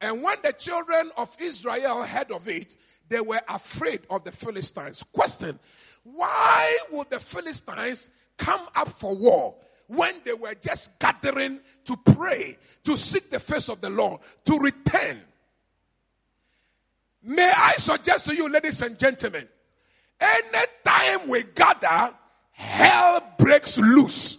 And 0.00 0.22
when 0.22 0.36
the 0.42 0.52
children 0.52 1.10
of 1.16 1.34
Israel 1.40 2.02
heard 2.02 2.30
of 2.30 2.48
it, 2.48 2.76
they 3.08 3.20
were 3.20 3.40
afraid 3.48 4.00
of 4.10 4.24
the 4.24 4.32
Philistines. 4.32 5.04
Question 5.12 5.58
Why 6.02 6.78
would 6.92 7.10
the 7.10 7.20
Philistines 7.20 8.10
come 8.36 8.60
up 8.74 8.88
for 8.88 9.14
war 9.14 9.54
when 9.86 10.14
they 10.24 10.34
were 10.34 10.54
just 10.54 10.98
gathering 10.98 11.60
to 11.84 11.96
pray, 11.96 12.58
to 12.84 12.96
seek 12.96 13.30
the 13.30 13.40
face 13.40 13.68
of 13.68 13.80
the 13.80 13.90
Lord, 13.90 14.20
to 14.46 14.58
return? 14.58 15.20
May 17.22 17.50
I 17.56 17.72
suggest 17.72 18.26
to 18.26 18.34
you, 18.34 18.48
ladies 18.48 18.82
and 18.82 18.98
gentlemen, 18.98 19.48
anytime 20.20 21.28
we 21.28 21.42
gather, 21.42 22.14
hell 22.52 23.20
breaks 23.38 23.78
loose. 23.78 24.38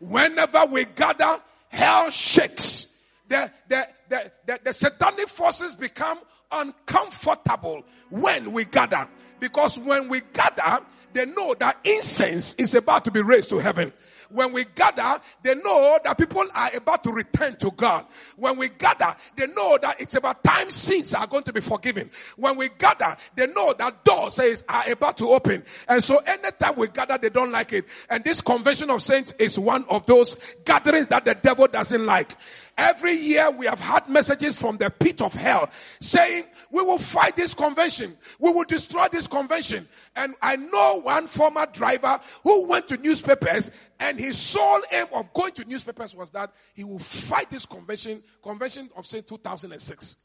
Whenever 0.00 0.66
we 0.66 0.84
gather, 0.84 1.40
hell 1.76 2.10
shakes. 2.10 2.86
The, 3.28 3.50
the, 3.68 3.86
the, 4.08 4.32
the, 4.46 4.60
the 4.64 4.72
satanic 4.72 5.28
forces 5.28 5.74
become 5.74 6.18
uncomfortable 6.50 7.84
when 8.10 8.52
we 8.52 8.64
gather. 8.64 9.08
Because 9.40 9.78
when 9.78 10.08
we 10.08 10.22
gather, 10.32 10.84
they 11.12 11.26
know 11.26 11.54
that 11.54 11.78
incense 11.84 12.54
is 12.54 12.74
about 12.74 13.04
to 13.04 13.10
be 13.10 13.20
raised 13.20 13.50
to 13.50 13.58
heaven. 13.58 13.92
When 14.30 14.52
we 14.52 14.64
gather, 14.74 15.20
they 15.42 15.54
know 15.54 15.98
that 16.04 16.18
people 16.18 16.44
are 16.54 16.70
about 16.74 17.04
to 17.04 17.10
return 17.10 17.56
to 17.56 17.70
God. 17.70 18.06
When 18.36 18.58
we 18.58 18.68
gather, 18.68 19.16
they 19.36 19.46
know 19.48 19.78
that 19.80 20.00
it's 20.00 20.14
about 20.14 20.42
time 20.42 20.70
sins 20.70 21.14
are 21.14 21.26
going 21.26 21.44
to 21.44 21.52
be 21.52 21.60
forgiven. 21.60 22.10
When 22.36 22.56
we 22.56 22.68
gather, 22.78 23.16
they 23.34 23.46
know 23.46 23.74
that 23.74 24.04
doors 24.04 24.38
are 24.68 24.90
about 24.90 25.18
to 25.18 25.30
open. 25.30 25.64
And 25.88 26.02
so 26.02 26.18
anytime 26.18 26.74
we 26.76 26.88
gather, 26.88 27.18
they 27.18 27.30
don't 27.30 27.52
like 27.52 27.72
it. 27.72 27.86
And 28.10 28.24
this 28.24 28.40
convention 28.40 28.90
of 28.90 29.02
saints 29.02 29.34
is 29.38 29.58
one 29.58 29.84
of 29.88 30.06
those 30.06 30.36
gatherings 30.64 31.08
that 31.08 31.24
the 31.24 31.34
devil 31.34 31.66
doesn't 31.66 32.04
like. 32.04 32.36
Every 32.78 33.14
year 33.14 33.50
we 33.50 33.64
have 33.66 33.80
had 33.80 34.08
messages 34.08 34.60
from 34.60 34.76
the 34.76 34.90
pit 34.90 35.22
of 35.22 35.32
hell 35.32 35.70
saying, 36.00 36.44
we 36.70 36.82
will 36.82 36.98
fight 36.98 37.34
this 37.34 37.54
convention. 37.54 38.16
We 38.38 38.52
will 38.52 38.64
destroy 38.64 39.06
this 39.10 39.26
convention. 39.26 39.88
And 40.14 40.34
I 40.42 40.56
know 40.56 41.00
one 41.02 41.26
former 41.26 41.66
driver 41.72 42.20
who 42.42 42.66
went 42.68 42.88
to 42.88 42.98
newspapers 42.98 43.70
and 43.98 44.18
his 44.18 44.36
sole 44.36 44.82
aim 44.92 45.06
of 45.14 45.32
going 45.32 45.52
to 45.52 45.64
newspapers 45.64 46.14
was 46.14 46.30
that 46.30 46.52
he 46.74 46.84
will 46.84 46.98
fight 46.98 47.48
this 47.50 47.64
convention, 47.64 48.22
convention 48.42 48.90
of 48.94 49.06
say 49.06 49.22
2006. 49.22 50.16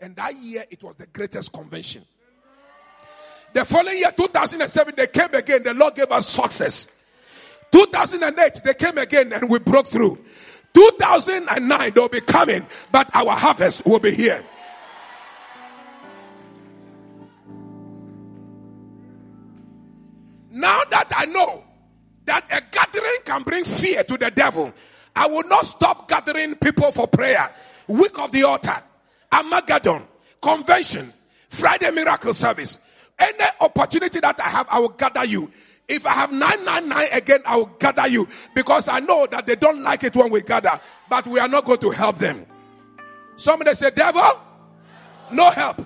And 0.00 0.16
that 0.16 0.34
year 0.36 0.64
it 0.68 0.82
was 0.82 0.96
the 0.96 1.06
greatest 1.06 1.52
convention. 1.52 2.02
The 3.52 3.64
following 3.64 3.98
year, 3.98 4.12
2007, 4.16 4.94
they 4.96 5.06
came 5.08 5.34
again. 5.34 5.62
The 5.64 5.74
Lord 5.74 5.96
gave 5.96 6.10
us 6.10 6.28
success. 6.28 6.88
2008, 7.72 8.62
they 8.64 8.74
came 8.74 8.98
again 8.98 9.32
and 9.32 9.50
we 9.50 9.58
broke 9.58 9.88
through. 9.88 10.18
2009 10.74 11.92
they'll 11.94 12.08
be 12.08 12.20
coming, 12.20 12.66
but 12.92 13.08
our 13.14 13.32
harvest 13.32 13.84
will 13.86 13.98
be 13.98 14.12
here. 14.12 14.44
Now 20.50 20.82
that 20.90 21.12
I 21.16 21.26
know 21.26 21.64
that 22.26 22.44
a 22.50 22.60
gathering 22.70 23.18
can 23.24 23.42
bring 23.42 23.64
fear 23.64 24.02
to 24.04 24.16
the 24.16 24.30
devil, 24.30 24.72
I 25.14 25.26
will 25.26 25.44
not 25.44 25.66
stop 25.66 26.08
gathering 26.08 26.54
people 26.56 26.90
for 26.92 27.06
prayer. 27.06 27.52
Week 27.86 28.18
of 28.18 28.32
the 28.32 28.44
altar, 28.44 28.76
Armageddon, 29.32 30.02
convention, 30.40 31.12
Friday 31.48 31.90
miracle 31.90 32.34
service. 32.34 32.78
Any 33.18 33.44
opportunity 33.60 34.20
that 34.20 34.40
I 34.40 34.48
have, 34.48 34.66
I 34.70 34.80
will 34.80 34.88
gather 34.90 35.24
you. 35.24 35.50
If 35.90 36.06
I 36.06 36.12
have 36.12 36.30
999 36.30 37.08
again, 37.10 37.40
I 37.44 37.56
will 37.56 37.66
gather 37.66 38.06
you 38.06 38.28
because 38.54 38.86
I 38.86 39.00
know 39.00 39.26
that 39.26 39.44
they 39.44 39.56
don't 39.56 39.82
like 39.82 40.04
it 40.04 40.14
when 40.14 40.30
we 40.30 40.40
gather, 40.40 40.80
but 41.08 41.26
we 41.26 41.40
are 41.40 41.48
not 41.48 41.64
going 41.64 41.80
to 41.80 41.90
help 41.90 42.18
them. 42.18 42.46
Somebody 43.36 43.74
say, 43.74 43.90
devil, 43.90 44.40
no 45.32 45.50
help. 45.50 45.84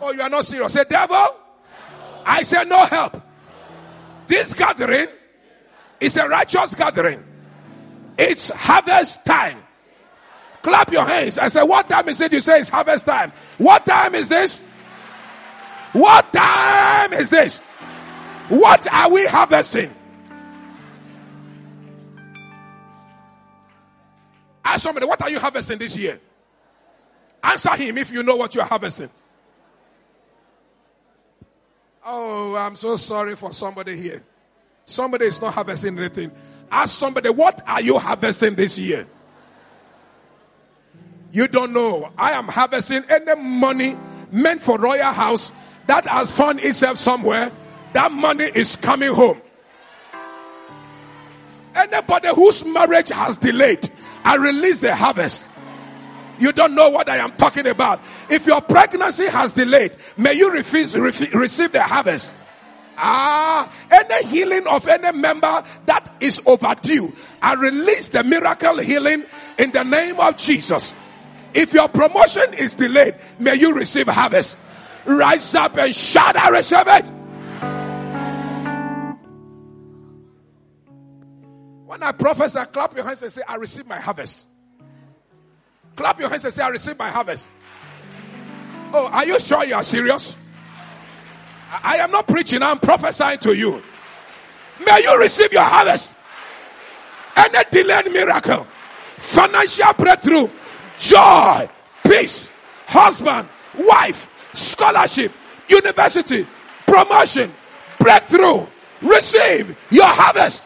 Oh, 0.00 0.12
you 0.12 0.22
are 0.22 0.30
not 0.30 0.46
serious. 0.46 0.72
Say, 0.72 0.84
devil, 0.88 1.36
I 2.24 2.42
say 2.42 2.64
no 2.64 2.86
help. 2.86 3.20
This 4.28 4.54
gathering 4.54 5.08
is 6.00 6.16
a 6.16 6.26
righteous 6.26 6.74
gathering. 6.74 7.22
It's 8.16 8.48
harvest 8.48 9.26
time. 9.26 9.58
Clap 10.62 10.90
your 10.90 11.04
hands. 11.04 11.36
I 11.36 11.48
say, 11.48 11.62
what 11.62 11.86
time 11.86 12.08
is 12.08 12.18
it? 12.22 12.32
You 12.32 12.40
say 12.40 12.60
it's 12.60 12.70
harvest 12.70 13.04
time. 13.04 13.32
What 13.58 13.84
time 13.84 14.14
is 14.14 14.30
this? 14.30 14.60
What 15.92 16.32
time 16.32 17.12
is 17.12 17.28
this? 17.28 17.62
What 18.48 18.90
are 18.92 19.10
we 19.10 19.26
harvesting? 19.26 19.94
Ask 24.64 24.82
somebody, 24.82 25.06
what 25.06 25.20
are 25.22 25.30
you 25.30 25.38
harvesting 25.38 25.78
this 25.78 25.96
year? 25.96 26.20
Answer 27.42 27.76
him 27.76 27.98
if 27.98 28.10
you 28.10 28.22
know 28.22 28.36
what 28.36 28.54
you 28.54 28.60
are 28.60 28.66
harvesting. 28.66 29.10
Oh, 32.04 32.54
I'm 32.54 32.76
so 32.76 32.96
sorry 32.96 33.36
for 33.36 33.52
somebody 33.52 33.96
here. 33.96 34.22
Somebody 34.86 35.26
is 35.26 35.40
not 35.40 35.52
harvesting 35.52 35.98
anything. 35.98 36.32
Ask 36.70 36.98
somebody, 36.98 37.28
what 37.28 37.62
are 37.68 37.82
you 37.82 37.98
harvesting 37.98 38.54
this 38.54 38.78
year? 38.78 39.06
You 41.32 41.48
don't 41.48 41.74
know. 41.74 42.10
I 42.16 42.32
am 42.32 42.48
harvesting 42.48 43.04
any 43.10 43.40
money 43.40 43.96
meant 44.32 44.62
for 44.62 44.78
Royalhouse 44.78 45.52
that 45.86 46.06
has 46.06 46.32
found 46.32 46.60
itself 46.60 46.96
somewhere 46.98 47.52
that 47.92 48.12
money 48.12 48.44
is 48.44 48.76
coming 48.76 49.12
home. 49.12 49.40
Anybody 51.74 52.28
whose 52.34 52.64
marriage 52.64 53.10
has 53.10 53.36
delayed, 53.36 53.88
I 54.24 54.36
release 54.36 54.80
the 54.80 54.94
harvest. 54.94 55.46
You 56.38 56.52
don't 56.52 56.74
know 56.74 56.90
what 56.90 57.08
I 57.08 57.16
am 57.16 57.32
talking 57.32 57.66
about. 57.66 58.00
If 58.30 58.46
your 58.46 58.60
pregnancy 58.60 59.26
has 59.26 59.52
delayed, 59.52 59.92
may 60.16 60.34
you 60.34 60.52
refuse, 60.52 60.96
receive 60.96 61.72
the 61.72 61.82
harvest. 61.82 62.34
Ah, 62.96 63.72
any 63.90 64.26
healing 64.26 64.66
of 64.66 64.86
any 64.88 65.16
member 65.16 65.64
that 65.86 66.12
is 66.20 66.40
overdue, 66.46 67.12
I 67.40 67.54
release 67.54 68.08
the 68.08 68.24
miracle 68.24 68.78
healing 68.78 69.24
in 69.56 69.70
the 69.70 69.84
name 69.84 70.18
of 70.18 70.36
Jesus. 70.36 70.94
If 71.54 71.72
your 71.72 71.88
promotion 71.88 72.54
is 72.54 72.74
delayed, 72.74 73.14
may 73.38 73.54
you 73.54 73.74
receive 73.74 74.08
harvest. 74.08 74.58
Rise 75.06 75.54
up 75.54 75.76
and 75.78 75.94
shout, 75.94 76.36
I 76.36 76.48
receive 76.50 76.86
it. 76.86 77.12
When 81.98 82.08
I 82.08 82.12
prophesy, 82.12 82.60
clap 82.72 82.94
your 82.94 83.04
hands 83.04 83.24
and 83.24 83.32
say, 83.32 83.42
I 83.48 83.56
receive 83.56 83.84
my 83.88 83.98
harvest. 83.98 84.46
Clap 85.96 86.20
your 86.20 86.28
hands 86.28 86.44
and 86.44 86.54
say, 86.54 86.62
I 86.62 86.68
receive 86.68 86.96
my 86.96 87.08
harvest. 87.08 87.50
Oh, 88.94 89.08
are 89.12 89.26
you 89.26 89.40
sure 89.40 89.64
you 89.64 89.74
are 89.74 89.82
serious? 89.82 90.36
I 91.82 91.96
am 91.96 92.12
not 92.12 92.28
preaching, 92.28 92.62
I'm 92.62 92.78
prophesying 92.78 93.40
to 93.40 93.52
you. 93.52 93.82
May 94.86 95.02
you 95.02 95.18
receive 95.18 95.52
your 95.52 95.64
harvest. 95.64 96.14
Any 97.34 97.64
delayed 97.72 98.12
miracle, 98.12 98.64
financial 99.16 99.92
breakthrough, 99.94 100.48
joy, 101.00 101.68
peace, 102.04 102.52
husband, 102.86 103.48
wife, 103.76 104.30
scholarship, 104.54 105.32
university, 105.68 106.46
promotion, 106.86 107.52
breakthrough. 107.98 108.64
Receive 109.02 109.76
your 109.90 110.06
harvest. 110.06 110.62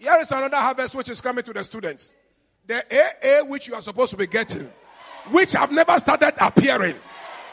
Here 0.00 0.16
is 0.18 0.32
another 0.32 0.56
harvest 0.56 0.94
which 0.94 1.10
is 1.10 1.20
coming 1.20 1.44
to 1.44 1.52
the 1.52 1.62
students. 1.62 2.10
The 2.66 2.82
AA 2.90 3.44
which 3.44 3.68
you 3.68 3.74
are 3.74 3.82
supposed 3.82 4.10
to 4.12 4.16
be 4.16 4.26
getting, 4.26 4.70
which 5.30 5.52
have 5.52 5.70
never 5.72 5.98
started 5.98 6.32
appearing. 6.40 6.96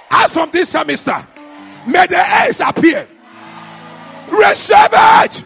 As 0.09 0.31
from 0.31 0.49
this 0.51 0.69
semester, 0.69 1.27
may 1.85 2.07
the 2.07 2.23
A's 2.45 2.61
appear. 2.61 3.05
Receive 4.29 4.77
it. 4.93 5.43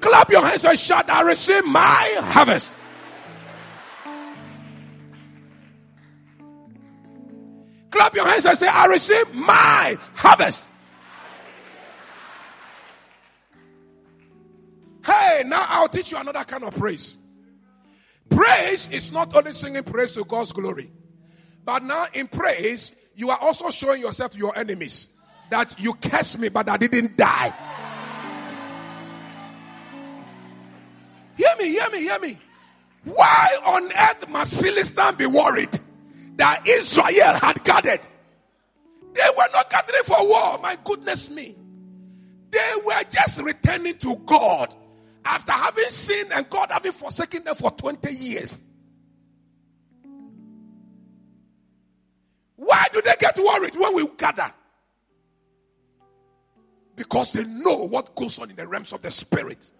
Clap 0.00 0.30
your 0.30 0.46
hands 0.46 0.64
and 0.64 0.78
shout, 0.78 1.10
I 1.10 1.20
receive 1.20 1.66
my 1.66 2.14
harvest. 2.18 2.70
Clap 7.94 8.16
your 8.16 8.26
hands 8.26 8.44
and 8.44 8.58
say, 8.58 8.66
I 8.66 8.86
receive 8.86 9.32
my 9.34 9.96
harvest. 10.16 10.64
Hey, 15.06 15.44
now 15.46 15.64
I'll 15.68 15.88
teach 15.88 16.10
you 16.10 16.18
another 16.18 16.42
kind 16.42 16.64
of 16.64 16.74
praise. 16.74 17.14
Praise 18.30 18.88
is 18.90 19.12
not 19.12 19.32
only 19.36 19.52
singing 19.52 19.84
praise 19.84 20.10
to 20.12 20.24
God's 20.24 20.50
glory, 20.50 20.90
but 21.64 21.84
now 21.84 22.08
in 22.14 22.26
praise, 22.26 22.92
you 23.14 23.30
are 23.30 23.38
also 23.38 23.70
showing 23.70 24.00
yourself 24.00 24.32
to 24.32 24.38
your 24.38 24.58
enemies 24.58 25.06
that 25.50 25.78
you 25.78 25.94
cursed 25.94 26.40
me, 26.40 26.48
but 26.48 26.68
I 26.68 26.76
didn't 26.76 27.16
die. 27.16 27.54
Hear 31.36 31.54
me, 31.60 31.68
hear 31.68 31.90
me, 31.90 31.98
hear 32.00 32.18
me. 32.18 32.38
Why 33.04 33.56
on 33.64 33.84
earth 33.92 34.28
must 34.30 34.60
Philistine 34.60 35.14
be 35.14 35.26
worried 35.26 35.80
that 36.36 36.66
Israel 36.66 37.34
had 37.34 37.62
gathered? 37.64 38.06
They 39.14 39.28
were 39.36 39.48
not 39.52 39.70
gathering 39.70 40.02
for 40.04 40.28
war. 40.28 40.58
My 40.58 40.76
goodness 40.82 41.30
me. 41.30 41.56
They 42.50 42.72
were 42.84 43.02
just 43.10 43.40
returning 43.40 43.98
to 43.98 44.16
God 44.26 44.74
after 45.24 45.52
having 45.52 45.84
sinned 45.84 46.32
and 46.32 46.48
God 46.50 46.70
having 46.70 46.92
forsaken 46.92 47.44
them 47.44 47.54
for 47.54 47.70
20 47.70 48.12
years. 48.12 48.60
Why 52.56 52.86
do 52.92 53.02
they 53.02 53.14
get 53.18 53.36
worried 53.38 53.74
when 53.74 53.94
we 53.96 54.08
gather? 54.16 54.52
Because 56.96 57.32
they 57.32 57.44
know 57.44 57.86
what 57.86 58.14
goes 58.14 58.38
on 58.38 58.50
in 58.50 58.56
the 58.56 58.66
realms 58.66 58.92
of 58.92 59.02
the 59.02 59.10
spirit. 59.10 59.70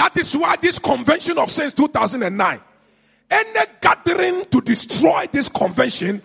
That 0.00 0.16
is 0.16 0.34
why 0.34 0.56
this 0.56 0.78
convention 0.78 1.36
of 1.36 1.50
saints 1.50 1.74
2009, 1.76 2.60
any 3.30 3.60
gathering 3.82 4.46
to 4.46 4.62
destroy 4.62 5.26
this 5.30 5.50
convention 5.50 6.22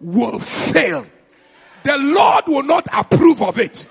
will 0.00 0.38
fail. 0.38 1.04
The 1.82 1.98
Lord 1.98 2.44
will 2.46 2.62
not 2.62 2.86
approve 2.90 3.42
of 3.42 3.58
it. 3.58 3.86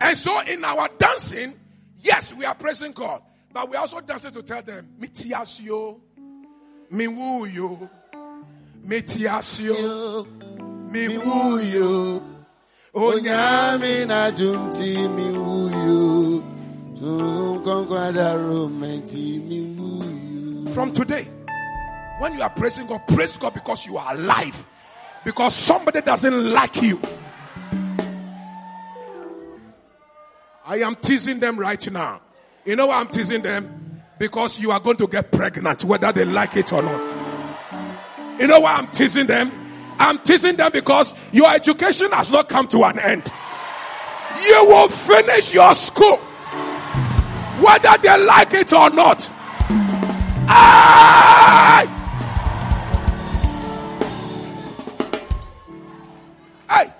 And 0.00 0.16
so 0.16 0.40
in 0.42 0.64
our 0.64 0.88
dancing, 0.98 1.58
yes, 1.98 2.32
we 2.32 2.44
are 2.44 2.54
praising 2.54 2.92
God, 2.92 3.22
but 3.52 3.68
we 3.68 3.74
are 3.74 3.80
also 3.80 4.00
dancing 4.02 4.30
to 4.34 4.44
tell 4.44 4.62
them, 4.62 4.88
Mitiasio, 5.00 6.00
Miwuyo, 6.92 7.90
Mitiasio, 8.86 10.26
Miwuyo, 10.90 12.22
Onyame 12.94 14.02
oh, 14.02 14.06
na 14.06 14.30
dumti 14.30 15.08
mi 15.08 15.38
wuyo. 15.38 16.42
Tum 16.98 17.64
konkwada 17.64 18.36
romenti 18.36 19.40
mi 19.40 19.76
wuyo. 19.76 20.68
From 20.74 20.92
today, 20.92 21.26
when 22.18 22.34
you 22.34 22.42
are 22.42 22.50
praising 22.50 22.86
God, 22.86 23.00
praise 23.08 23.38
God 23.38 23.54
because 23.54 23.86
you 23.86 23.96
are 23.96 24.14
alive. 24.14 24.66
Because 25.24 25.54
somebody 25.54 26.02
doesn't 26.02 26.52
like 26.52 26.82
you. 26.82 27.00
I 30.66 30.76
am 30.78 30.96
teasing 30.96 31.40
them 31.40 31.58
right 31.58 31.90
now. 31.90 32.20
You 32.66 32.76
know 32.76 32.88
why 32.88 33.00
I'm 33.00 33.08
teasing 33.08 33.42
them? 33.42 34.02
Because 34.18 34.58
you 34.58 34.70
are 34.70 34.80
going 34.80 34.96
to 34.98 35.06
get 35.06 35.30
pregnant, 35.30 35.84
whether 35.84 36.12
they 36.12 36.24
like 36.24 36.56
it 36.56 36.72
or 36.72 36.82
not. 36.82 37.11
You 38.38 38.46
know 38.46 38.60
why 38.60 38.74
I'm 38.74 38.86
teasing 38.88 39.26
them? 39.26 39.52
I'm 39.98 40.18
teasing 40.18 40.56
them 40.56 40.70
because 40.72 41.14
your 41.32 41.52
education 41.52 42.10
has 42.12 42.30
not 42.30 42.48
come 42.48 42.66
to 42.68 42.84
an 42.84 42.98
end. 42.98 43.30
You 44.46 44.64
will 44.66 44.88
finish 44.88 45.52
your 45.52 45.74
school, 45.74 46.16
whether 47.60 47.96
they 48.02 48.24
like 48.24 48.54
it 48.54 48.72
or 48.72 48.90
not. 48.90 49.30
Aye! 50.48 51.86
Hey, 56.68 56.92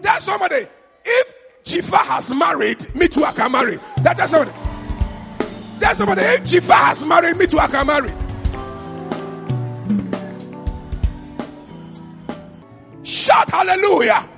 there's 0.00 0.22
somebody. 0.22 0.66
If 1.04 1.34
Chifa 1.64 1.98
has 1.98 2.32
married, 2.32 2.94
me 2.94 3.08
too 3.08 3.24
I 3.24 3.32
can 3.32 3.52
marry. 3.52 3.78
That, 4.02 4.16
that's 4.16 4.30
somebody. 4.30 4.56
There's 5.78 5.96
somebody. 5.98 6.22
If 6.22 6.42
Chifa 6.44 6.74
has 6.74 7.04
married, 7.04 7.36
me 7.36 7.46
too 7.46 7.58
I 7.58 7.66
can 7.66 7.86
marry. 7.86 8.12
Shout 13.04 13.50
hallelujah. 13.50 14.28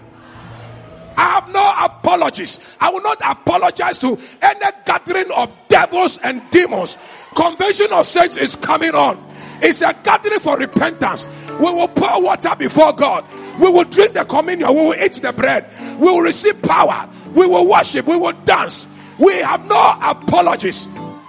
I 1.17 1.23
have 1.29 1.53
no 1.53 1.75
apologies. 1.85 2.77
I 2.81 2.91
will 2.91 3.03
not 3.03 3.21
apologize 3.25 3.99
to 3.99 4.19
any 4.43 4.67
gathering 4.85 5.31
of 5.31 5.55
devils 5.69 6.19
and 6.19 6.43
demons. 6.51 6.99
Convention 7.37 7.93
of 7.93 8.07
saints 8.07 8.37
is 8.37 8.57
coming 8.57 8.95
on. 8.95 9.23
It's 9.63 9.81
a 9.81 9.95
gathering 10.03 10.41
for 10.41 10.57
repentance. 10.57 11.29
We 11.59 11.67
will 11.67 11.89
pour 11.89 12.23
water 12.23 12.55
before 12.57 12.93
God. 12.93 13.25
We 13.61 13.71
will 13.71 13.85
drink 13.85 14.15
the 14.15 14.25
communion. 14.25 14.69
We 14.71 14.89
will 14.89 14.95
eat 14.95 15.15
the 15.15 15.33
bread. 15.33 15.71
We 15.99 16.11
will 16.11 16.21
receive 16.21 16.61
power. 16.63 17.09
We 17.35 17.47
will 17.47 17.69
worship. 17.69 18.07
We 18.07 18.17
will 18.17 18.33
dance. 18.45 18.89
We 19.19 19.35
have 19.35 19.65
no 19.67 19.99
apologies. 20.03 20.89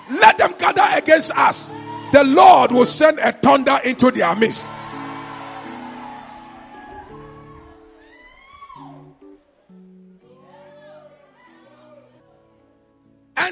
Let 0.10 0.38
them 0.39 0.56
gather 0.58 0.86
against 0.93 1.32
us. 1.38 1.69
The 2.12 2.24
Lord 2.24 2.71
will 2.71 2.86
send 2.86 3.19
a 3.19 3.32
thunder 3.32 3.80
into 3.84 4.10
their 4.10 4.36
midst. 4.36 4.65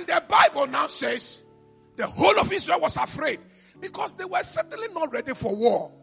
And 0.03 0.09
the 0.09 0.23
Bible 0.27 0.67
now 0.67 0.87
says 0.87 1.41
the 1.95 2.05
whole 2.05 2.37
of 2.37 2.51
Israel 2.51 2.81
was 2.81 2.97
afraid 2.97 3.39
because 3.79 4.11
they 4.13 4.25
were 4.25 4.43
certainly 4.43 4.89
not 4.93 5.13
ready 5.13 5.33
for 5.33 5.55
war. 5.55 5.93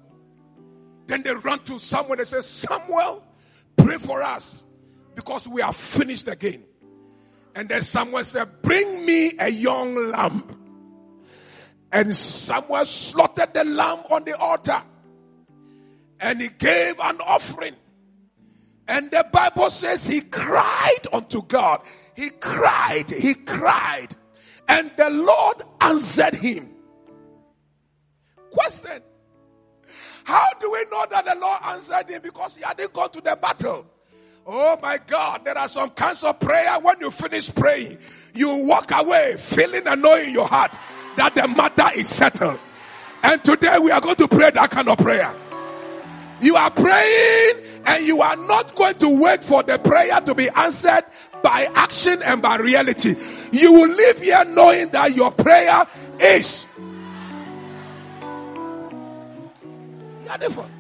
Then 1.07 1.23
they 1.23 1.35
run 1.35 1.59
to 1.65 1.79
Samuel 1.79 2.15
and 2.15 2.27
say, 2.27 2.41
Samuel, 2.41 3.23
pray 3.77 3.99
for 3.99 4.23
us 4.23 4.65
because 5.15 5.47
we 5.47 5.61
are 5.61 5.75
finished 5.75 6.29
again. 6.29 6.65
And 7.55 7.69
then 7.69 7.83
Samuel 7.83 8.25
said, 8.25 8.63
Bring 8.63 9.05
me 9.05 9.33
a 9.39 9.51
young 9.51 9.95
lamb. 10.13 10.45
And 11.93 12.17
Samuel 12.17 12.87
slaughtered 12.87 13.53
the 13.53 13.65
lamb 13.65 13.99
on 14.11 14.25
the 14.25 14.39
altar. 14.39 14.81
And 16.21 16.41
he 16.41 16.49
gave 16.49 16.99
an 17.01 17.21
offering. 17.21 17.77
And 18.89 19.11
the 19.11 19.27
Bible 19.31 19.69
says 19.69 20.07
he 20.07 20.23
cried 20.23 21.07
unto 21.13 21.43
God. 21.43 21.83
He 22.21 22.29
cried, 22.29 23.09
he 23.09 23.33
cried. 23.33 24.09
And 24.69 24.93
the 24.99 25.09
Lord 25.09 25.63
answered 25.81 26.35
him. 26.35 26.69
Question. 28.51 29.01
How 30.25 30.47
do 30.61 30.71
we 30.71 30.85
know 30.93 31.07
that 31.11 31.25
the 31.25 31.35
Lord 31.41 31.61
answered 31.65 32.11
him? 32.11 32.21
Because 32.23 32.57
he 32.57 32.63
hadn't 32.63 32.93
gone 32.93 33.09
to 33.13 33.23
the 33.23 33.39
battle. 33.41 33.87
Oh 34.47 34.79
my 34.83 34.99
God, 35.07 35.47
there 35.47 35.57
are 35.57 35.69
some 35.69 35.89
kinds 35.91 36.23
of 36.23 36.39
prayer 36.39 36.79
when 36.81 37.01
you 37.01 37.11
finish 37.11 37.55
praying, 37.55 37.97
you 38.35 38.67
walk 38.67 38.91
away 38.93 39.37
feeling 39.39 39.87
annoyed 39.87 40.29
in 40.29 40.35
your 40.35 40.47
heart 40.47 40.77
that 41.17 41.35
the 41.35 41.49
matter 41.49 41.99
is 41.99 42.09
settled. 42.11 42.61
And 43.23 43.43
today 43.43 43.79
we 43.79 43.91
are 43.93 44.01
going 44.03 44.17
to 44.17 44.29
pray 44.29 44.51
that 44.51 44.71
kind 44.71 44.91
of 44.91 44.99
prayer. 44.99 45.35
You 46.41 46.57
are 46.57 46.71
praying 46.71 47.55
and 47.87 48.07
you 48.07 48.23
are 48.23 48.37
not 48.37 48.75
going 48.75 48.95
to 48.99 49.21
wait 49.23 49.45
for 49.45 49.63
the 49.63 49.79
prayer 49.79 50.21
to 50.21 50.35
be 50.35 50.49
answered 50.49 51.05
by 51.43 51.69
action 51.75 52.23
and 52.23 52.43
by 52.43 52.57
reality. 52.57 53.15
You 53.53 53.73
will 53.73 53.89
live 53.89 54.19
here 54.19 54.45
knowing 54.47 54.91
that 54.91 55.15
your 55.15 55.31
prayer 55.31 55.87
is 56.19 56.67
are 60.31 60.39
different. 60.39 60.71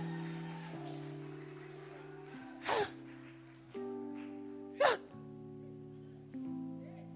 Yeah. 4.79 4.95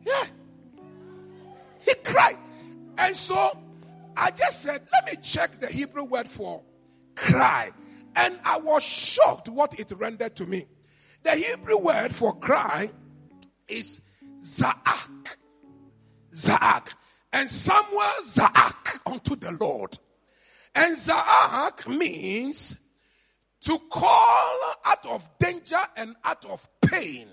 Yeah. 0.04 0.24
He 1.80 1.94
cried. 2.04 2.38
And 2.98 3.16
so 3.16 3.56
I 4.16 4.30
just 4.32 4.62
said, 4.62 4.82
let 4.92 5.06
me 5.06 5.12
check 5.22 5.60
the 5.60 5.68
Hebrew 5.68 6.04
word 6.04 6.28
for 6.28 6.62
cry. 7.14 7.70
And 8.16 8.38
I 8.44 8.58
was 8.58 8.82
shocked 8.82 9.48
what 9.48 9.78
it 9.78 9.90
rendered 9.92 10.36
to 10.36 10.46
me. 10.46 10.66
The 11.22 11.32
Hebrew 11.32 11.78
word 11.78 12.14
for 12.14 12.38
cry 12.38 12.90
is 13.66 14.00
Zaak. 14.42 15.36
Zaak. 16.34 16.94
And 17.32 17.48
Samuel 17.48 18.22
Zaak 18.24 19.00
unto 19.06 19.34
the 19.36 19.52
Lord. 19.52 19.98
And 20.74 20.96
Zaak 20.96 21.88
means 21.88 22.76
to 23.62 23.78
call 23.90 24.60
out 24.84 25.06
of 25.06 25.28
danger 25.38 25.80
and 25.96 26.14
out 26.24 26.44
of 26.44 26.66
pain 26.82 27.28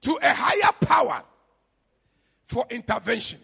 to 0.00 0.18
a 0.22 0.34
higher 0.34 0.72
power 0.80 1.22
for 2.44 2.66
intervention. 2.70 3.40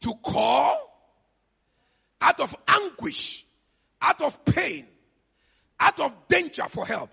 To 0.00 0.14
call 0.14 0.92
out 2.20 2.40
of 2.40 2.56
anguish, 2.66 3.41
out 4.02 4.20
of 4.20 4.44
pain, 4.44 4.86
out 5.80 5.98
of 6.00 6.28
danger 6.28 6.64
for 6.68 6.84
help. 6.84 7.10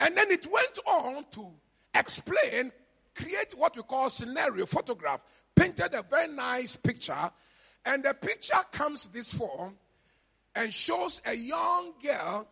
And 0.00 0.16
then 0.16 0.30
it 0.30 0.46
went 0.52 0.78
on 0.86 1.24
to 1.32 1.48
explain, 1.94 2.72
create 3.14 3.54
what 3.56 3.76
we 3.76 3.82
call 3.82 4.10
scenario 4.10 4.66
photograph, 4.66 5.22
painted 5.54 5.94
a 5.94 6.02
very 6.02 6.28
nice 6.28 6.76
picture. 6.76 7.30
And 7.84 8.02
the 8.04 8.12
picture 8.12 8.58
comes 8.72 9.08
this 9.08 9.32
form 9.32 9.76
and 10.54 10.74
shows 10.74 11.22
a 11.24 11.34
young 11.34 11.92
girl 12.02 12.46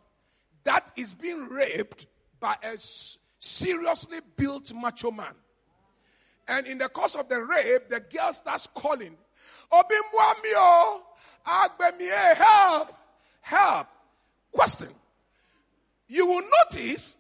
that 0.63 0.93
is 0.97 1.15
being 1.15 1.49
raped 1.49 2.07
by 2.41 2.57
a 2.63 2.79
seriously 3.39 4.21
built 4.37 4.73
macho 4.73 5.11
man. 5.11 5.35
And 6.47 6.67
in 6.67 6.79
the 6.79 6.89
course 6.89 7.15
of 7.15 7.29
the 7.29 7.43
rape, 7.43 7.89
the 7.89 8.01
girl 8.01 8.33
starts 8.33 8.69
calling, 8.75 9.17
Agbemie, 9.73 11.05
help, 12.37 12.95
help. 13.45 13.87
Question. 14.53 14.89
You 16.09 16.27
will 16.27 16.43
notice 16.65 17.17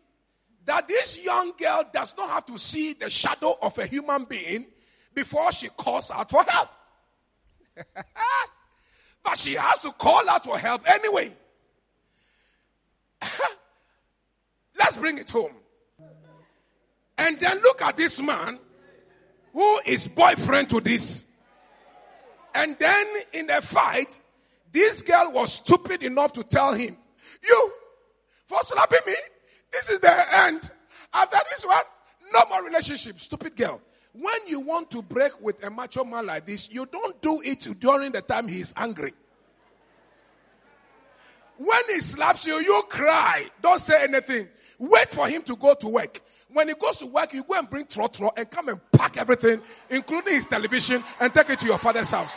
that 0.65 0.89
this 0.89 1.23
young 1.25 1.53
girl 1.59 1.85
does 1.93 2.15
not 2.17 2.31
have 2.31 2.47
to 2.47 2.59
see 2.59 2.95
the 2.95 3.11
shadow 3.11 3.57
of 3.61 3.77
a 3.79 3.87
human 3.87 4.25
being 4.25 4.67
before 5.13 5.53
she 5.53 5.69
calls 5.69 6.11
out 6.11 6.31
for 6.31 6.43
help. 6.43 6.71
but 9.23 9.37
she 9.37 9.55
has 9.55 9.81
to 9.83 9.93
call 9.93 10.29
out 10.29 10.45
for 10.45 10.59
help 10.59 10.89
anyway. 10.89 11.35
Let's 14.79 14.97
bring 14.97 15.19
it 15.19 15.31
home. 15.31 15.53
And 17.19 17.39
then 17.41 17.61
look 17.61 17.83
at 17.83 17.97
this 17.97 18.21
man 18.21 18.59
who 19.53 19.81
is 19.87 20.09
boyfriend 20.09 20.71
to 20.71 20.81
this. 20.81 21.25
And 22.55 22.77
then 22.79 23.07
in 23.33 23.51
a 23.51 23.61
fight, 23.61 24.19
this 24.75 25.03
girl 25.03 25.31
was 25.33 25.53
stupid 25.55 26.03
enough 26.03 26.33
to 26.33 26.43
tell 26.43 26.75
him, 26.75 26.97
You, 27.49 27.73
for 28.45 28.59
slapping 28.63 28.99
me, 29.07 29.15
this 29.73 29.89
is 29.89 30.01
the 30.01 30.37
end. 30.37 30.69
After 31.15 31.39
this 31.49 31.65
one, 31.65 31.85
no 32.33 32.41
more 32.51 32.65
relationship. 32.65 33.21
Stupid 33.21 33.55
girl. 33.55 33.81
When 34.13 34.35
you 34.49 34.61
want 34.61 34.91
to 34.91 35.03
break 35.03 35.41
with 35.41 35.65
a 35.65 35.71
macho 35.71 36.05
man 36.05 36.27
like 36.27 36.47
this, 36.47 36.69
you 36.73 36.87
don't 36.87 37.23
do 37.23 37.41
it 37.45 37.69
during 37.79 38.11
the 38.11 38.21
time 38.21 38.49
he 38.49 38.61
is 38.61 38.75
angry. 38.77 39.13
When 41.57 41.83
he 41.89 42.01
slaps 42.01 42.45
you, 42.45 42.55
you 42.59 42.83
cry. 42.89 43.47
Don't 43.63 43.81
say 43.81 44.03
anything. 44.03 44.49
Wait 44.81 45.13
for 45.13 45.29
him 45.29 45.43
to 45.43 45.55
go 45.55 45.75
to 45.75 45.89
work. 45.89 46.21
When 46.53 46.67
he 46.67 46.75
goes 46.75 46.99
to 46.99 47.07
work, 47.07 47.33
you 47.33 47.45
go 47.45 47.55
and 47.59 47.71
bring 47.71 47.85
trotro 47.85 48.31
and 48.37 48.51
come 48.51 48.69
and 48.71 48.81
pack 48.91 49.19
everything, 49.19 49.63
including 49.89 50.35
his 50.35 50.47
television, 50.47 51.03
and 51.21 51.33
take 51.33 51.51
it 51.51 51.61
to 51.61 51.67
your 51.67 51.79
father's 51.79 52.11
house. 52.11 52.35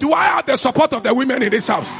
Do 0.00 0.14
I 0.14 0.24
have 0.24 0.46
the 0.46 0.56
support 0.56 0.94
of 0.94 1.02
the 1.02 1.12
women 1.12 1.42
in 1.42 1.50
this 1.50 1.68
house? 1.68 1.94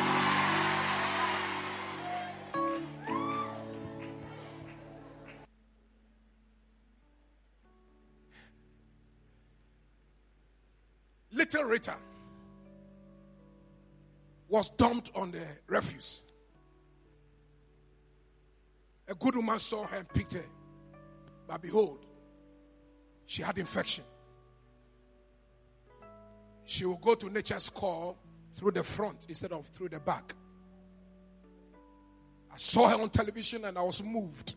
Little 11.31 11.65
Rita 11.65 11.95
was 14.49 14.71
dumped 14.71 15.11
on 15.15 15.33
the 15.33 15.47
refuse. 15.67 16.23
A 19.09 19.15
good 19.15 19.37
woman 19.37 19.59
saw 19.59 19.85
her 19.85 19.99
and 19.99 20.09
picked 20.09 20.33
her. 20.33 20.47
But 21.47 21.61
behold, 21.61 22.07
she 23.27 23.43
had 23.43 23.59
infection. 23.59 24.05
She 26.71 26.87
will 26.87 26.99
go 26.99 27.17
to 27.17 27.29
nature's 27.29 27.69
call 27.69 28.17
through 28.53 28.71
the 28.71 28.85
front 28.85 29.27
instead 29.29 29.51
of 29.51 29.67
through 29.67 29.89
the 29.89 29.99
back. 29.99 30.37
I 32.49 32.57
saw 32.57 32.87
her 32.91 32.95
on 32.95 33.11
television 33.11 33.65
and 33.65 33.77
I 33.77 33.83
was 33.83 34.05
moved. 34.05 34.55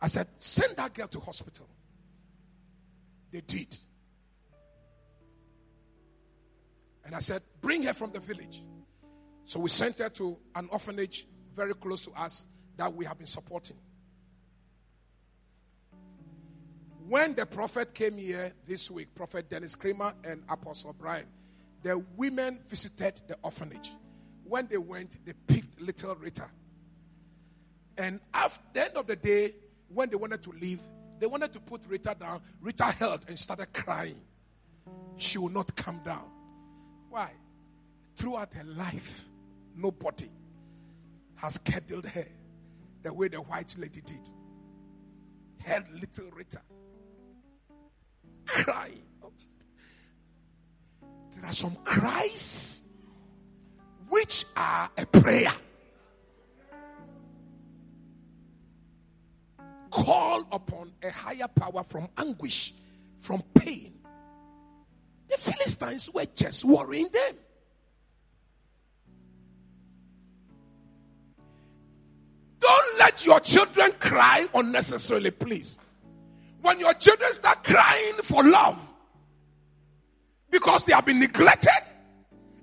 I 0.00 0.06
said, 0.06 0.28
send 0.36 0.76
that 0.76 0.94
girl 0.94 1.08
to 1.08 1.18
hospital. 1.18 1.68
They 3.32 3.40
did. 3.40 3.76
And 7.04 7.12
I 7.12 7.18
said, 7.18 7.42
bring 7.60 7.82
her 7.82 7.92
from 7.92 8.12
the 8.12 8.20
village. 8.20 8.62
So 9.46 9.58
we 9.58 9.68
sent 9.68 9.98
her 9.98 10.10
to 10.10 10.38
an 10.54 10.68
orphanage 10.70 11.26
very 11.56 11.74
close 11.74 12.04
to 12.04 12.12
us 12.12 12.46
that 12.76 12.94
we 12.94 13.04
have 13.04 13.18
been 13.18 13.26
supporting. 13.26 13.78
When 17.06 17.34
the 17.34 17.44
prophet 17.44 17.92
came 17.92 18.16
here 18.16 18.52
this 18.66 18.90
week, 18.90 19.14
Prophet 19.14 19.50
Dennis 19.50 19.74
Cramer 19.74 20.14
and 20.24 20.42
Apostle 20.48 20.94
Brian, 20.98 21.26
the 21.82 22.02
women 22.16 22.60
visited 22.66 23.20
the 23.28 23.36
orphanage. 23.42 23.92
When 24.44 24.66
they 24.68 24.78
went, 24.78 25.18
they 25.26 25.34
picked 25.46 25.82
little 25.82 26.14
Rita. 26.14 26.46
And 27.98 28.20
at 28.32 28.58
the 28.72 28.84
end 28.86 28.96
of 28.96 29.06
the 29.06 29.16
day, 29.16 29.52
when 29.92 30.08
they 30.08 30.16
wanted 30.16 30.42
to 30.44 30.50
leave, 30.52 30.80
they 31.20 31.26
wanted 31.26 31.52
to 31.52 31.60
put 31.60 31.82
Rita 31.86 32.16
down. 32.18 32.40
Rita 32.62 32.84
held 32.84 33.26
and 33.28 33.38
started 33.38 33.70
crying. 33.74 34.20
She 35.18 35.36
will 35.36 35.50
not 35.50 35.76
come 35.76 36.00
down. 36.04 36.24
Why? 37.10 37.30
Throughout 38.16 38.54
her 38.54 38.64
life, 38.64 39.26
nobody 39.76 40.30
has 41.34 41.58
cuddled 41.58 42.06
her 42.06 42.26
the 43.02 43.12
way 43.12 43.28
the 43.28 43.42
white 43.42 43.76
lady 43.78 44.00
did. 44.00 44.26
Held 45.58 45.84
little 45.92 46.30
Rita. 46.30 46.62
Crying. 48.46 49.02
There 51.34 51.44
are 51.46 51.52
some 51.52 51.76
cries 51.84 52.82
which 54.08 54.44
are 54.56 54.90
a 54.96 55.06
prayer. 55.06 55.52
Call 59.90 60.46
upon 60.50 60.92
a 61.02 61.10
higher 61.10 61.48
power 61.48 61.84
from 61.84 62.08
anguish, 62.16 62.74
from 63.16 63.42
pain, 63.54 63.94
the 65.28 65.36
Philistines 65.36 66.10
were 66.12 66.26
just 66.34 66.64
worrying 66.64 67.08
them. 67.12 67.34
Don't 72.60 72.98
let 72.98 73.26
your 73.26 73.40
children 73.40 73.92
cry 73.98 74.46
unnecessarily, 74.54 75.30
please. 75.30 75.78
When 76.64 76.80
your 76.80 76.94
children 76.94 77.30
start 77.34 77.62
crying 77.62 78.14
for 78.22 78.42
love 78.42 78.80
because 80.50 80.82
they 80.84 80.94
have 80.94 81.04
been 81.04 81.18
neglected, 81.18 81.92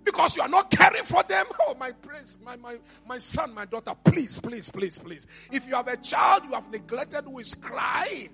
because 0.03 0.35
you 0.35 0.41
are 0.41 0.49
not 0.49 0.71
caring 0.71 1.03
for 1.03 1.21
them. 1.21 1.45
Oh, 1.67 1.75
my 1.75 1.91
praise, 1.91 2.39
my, 2.43 2.55
my, 2.55 2.77
my 3.07 3.19
son, 3.19 3.53
my 3.53 3.65
daughter, 3.65 3.93
please, 4.03 4.39
please, 4.39 4.71
please, 4.71 4.97
please. 4.97 5.27
If 5.51 5.67
you 5.67 5.75
have 5.75 5.87
a 5.87 5.97
child 5.97 6.45
you 6.45 6.53
have 6.53 6.71
neglected 6.71 7.25
who 7.25 7.37
is 7.37 7.53
crying, 7.53 8.29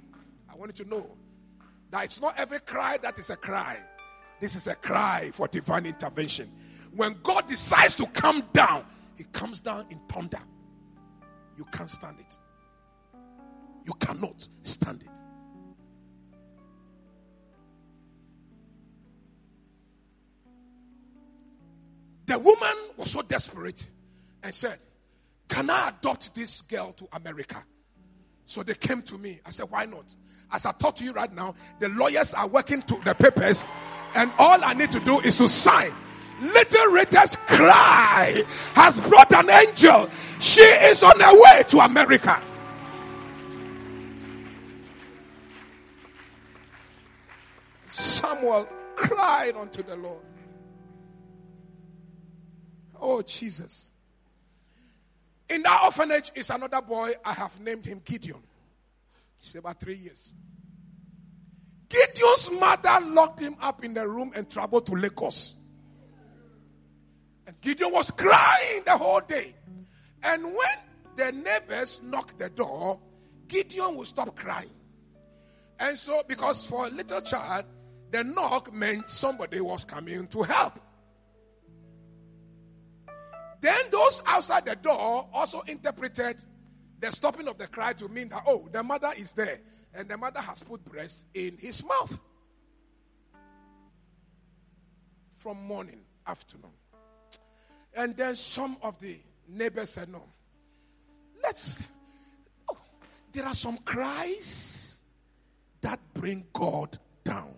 I 0.50 0.56
want 0.56 0.80
you 0.80 0.86
to 0.86 0.90
know 0.90 1.18
that 1.92 2.06
it's 2.06 2.22
not 2.22 2.36
every 2.38 2.62
cry 2.62 2.98
that 3.04 3.20
is 3.20 3.30
a 3.30 3.36
cry. 3.36 3.78
This 4.40 4.56
is 4.56 4.68
a 4.68 4.76
cry 4.76 5.32
for 5.34 5.50
divine 5.50 5.86
intervention. 5.86 6.50
When 6.96 7.18
God 7.24 7.46
decides 7.48 7.94
to 7.96 8.08
come 8.08 8.42
down, 8.54 8.86
He 9.18 9.26
comes 9.26 9.60
down 9.60 9.88
in 9.90 10.00
thunder. 10.08 10.40
You 11.58 11.66
can't 11.74 11.92
stand 11.92 12.22
it. 12.22 12.40
You 13.86 13.94
cannot 14.00 14.48
stand 14.64 15.02
it. 15.02 15.17
The 22.28 22.38
woman 22.38 22.76
was 22.98 23.12
so 23.12 23.22
desperate 23.22 23.88
and 24.44 24.54
said, 24.54 24.80
Can 25.48 25.70
I 25.70 25.90
adopt 25.90 26.36
this 26.36 26.62
girl 26.62 26.92
to 26.94 27.08
America? 27.14 27.64
So 28.46 28.64
they 28.64 28.76
came 28.76 29.02
to 29.04 29.18
me. 29.18 29.40
I 29.46 29.50
said, 29.50 29.68
Why 29.70 29.86
not? 29.86 30.06
As 30.52 30.66
I 30.66 30.72
talk 30.74 30.96
to 30.98 31.04
you 31.04 31.14
right 31.14 31.34
now, 31.34 31.56
the 31.80 31.90
lawyers 31.90 32.34
are 32.34 32.48
working 32.48 32.82
to 32.84 33.00
the 33.04 33.14
papers 33.14 33.68
And 34.16 34.32
all 34.40 34.64
I 34.64 34.74
need 34.74 34.92
to 34.92 35.00
do 35.00 35.20
is 35.20 35.38
to 35.38 35.48
sign. 35.48 35.94
Little 36.42 36.88
Rita's 36.88 37.36
cry 37.46 38.44
has 38.74 39.00
brought 39.02 39.34
an 39.34 39.50
angel. 39.50 40.10
She 40.40 40.62
is 40.62 41.04
on 41.04 41.20
her 41.20 41.42
way 41.42 41.64
to 41.68 41.80
America. 41.80 42.42
Samuel 47.88 48.68
cried 48.96 49.56
unto 49.56 49.82
the 49.82 49.96
Lord. 49.96 50.27
Oh, 53.00 53.22
Jesus. 53.22 53.90
In 55.50 55.62
that 55.64 55.82
orphanage 55.84 56.32
is 56.36 56.50
another 56.50 56.82
boy. 56.82 57.14
I 57.24 57.34
have 57.34 57.60
named 57.60 57.86
him 57.86 58.02
Gideon. 58.04 58.42
He's 59.42 59.56
about 59.56 59.80
three 59.80 59.96
years. 59.96 60.34
Gideon's 61.90 62.52
mother 62.52 63.00
locked 63.06 63.40
him 63.40 63.56
up 63.62 63.84
in 63.84 63.94
the 63.94 64.08
room 64.08 64.32
and 64.36 64.50
traveled 64.50 64.86
to 64.88 64.94
Lagos. 64.94 65.56
And 67.46 67.60
Gideon 67.62 67.94
was 67.94 68.12
crying 68.12 68.84
the 68.86 68.98
whole 68.98 69.22
day. 69.22 69.56
And 70.22 70.44
when 70.44 70.78
the 71.16 71.32
neighbors 71.32 72.02
knocked 72.04 72.40
the 72.40 72.50
door, 72.50 73.00
Gideon 73.48 73.96
would 73.96 74.08
stop 74.08 74.36
crying. 74.36 74.70
And 75.80 75.98
so, 75.98 76.24
because 76.28 76.66
for 76.68 76.88
a 76.88 76.90
little 76.90 77.22
child, 77.22 77.66
the 78.12 78.24
knock 78.24 78.74
meant 78.74 79.10
somebody 79.10 79.62
was 79.62 79.86
coming 79.86 80.28
to 80.28 80.44
help. 80.44 80.80
Then 83.62 83.86
those 83.92 84.22
outside 84.26 84.66
the 84.66 84.76
door 84.76 85.28
also 85.34 85.62
interpreted 85.62 86.42
the 87.00 87.12
stopping 87.12 87.48
of 87.48 87.58
the 87.58 87.68
cry 87.68 87.94
to 87.94 88.08
mean 88.08 88.30
that, 88.30 88.44
oh, 88.48 88.68
the 88.72 88.84
mother 88.84 89.12
is 89.16 89.34
there 89.34 89.60
and 89.94 90.08
the 90.08 90.18
mother 90.18 90.40
has 90.40 90.64
put 90.64 90.84
breast 90.86 91.26
in 91.34 91.58
his 91.58 91.84
mouth. 91.84 92.20
From 95.34 95.66
morning, 95.66 96.02
afternoon. 96.26 96.72
And 97.96 98.16
then 98.16 98.36
some 98.36 98.78
of 98.82 99.00
the 99.00 99.18
neighbors 99.48 99.92
said, 99.92 100.10
no, 100.10 100.24
let's, 101.42 101.82
oh, 102.70 102.78
there 103.32 103.46
are 103.46 103.56
some 103.56 103.78
cries 103.80 105.02
that 105.82 106.00
bring 106.14 106.46
God 106.54 106.98
down. 107.24 107.54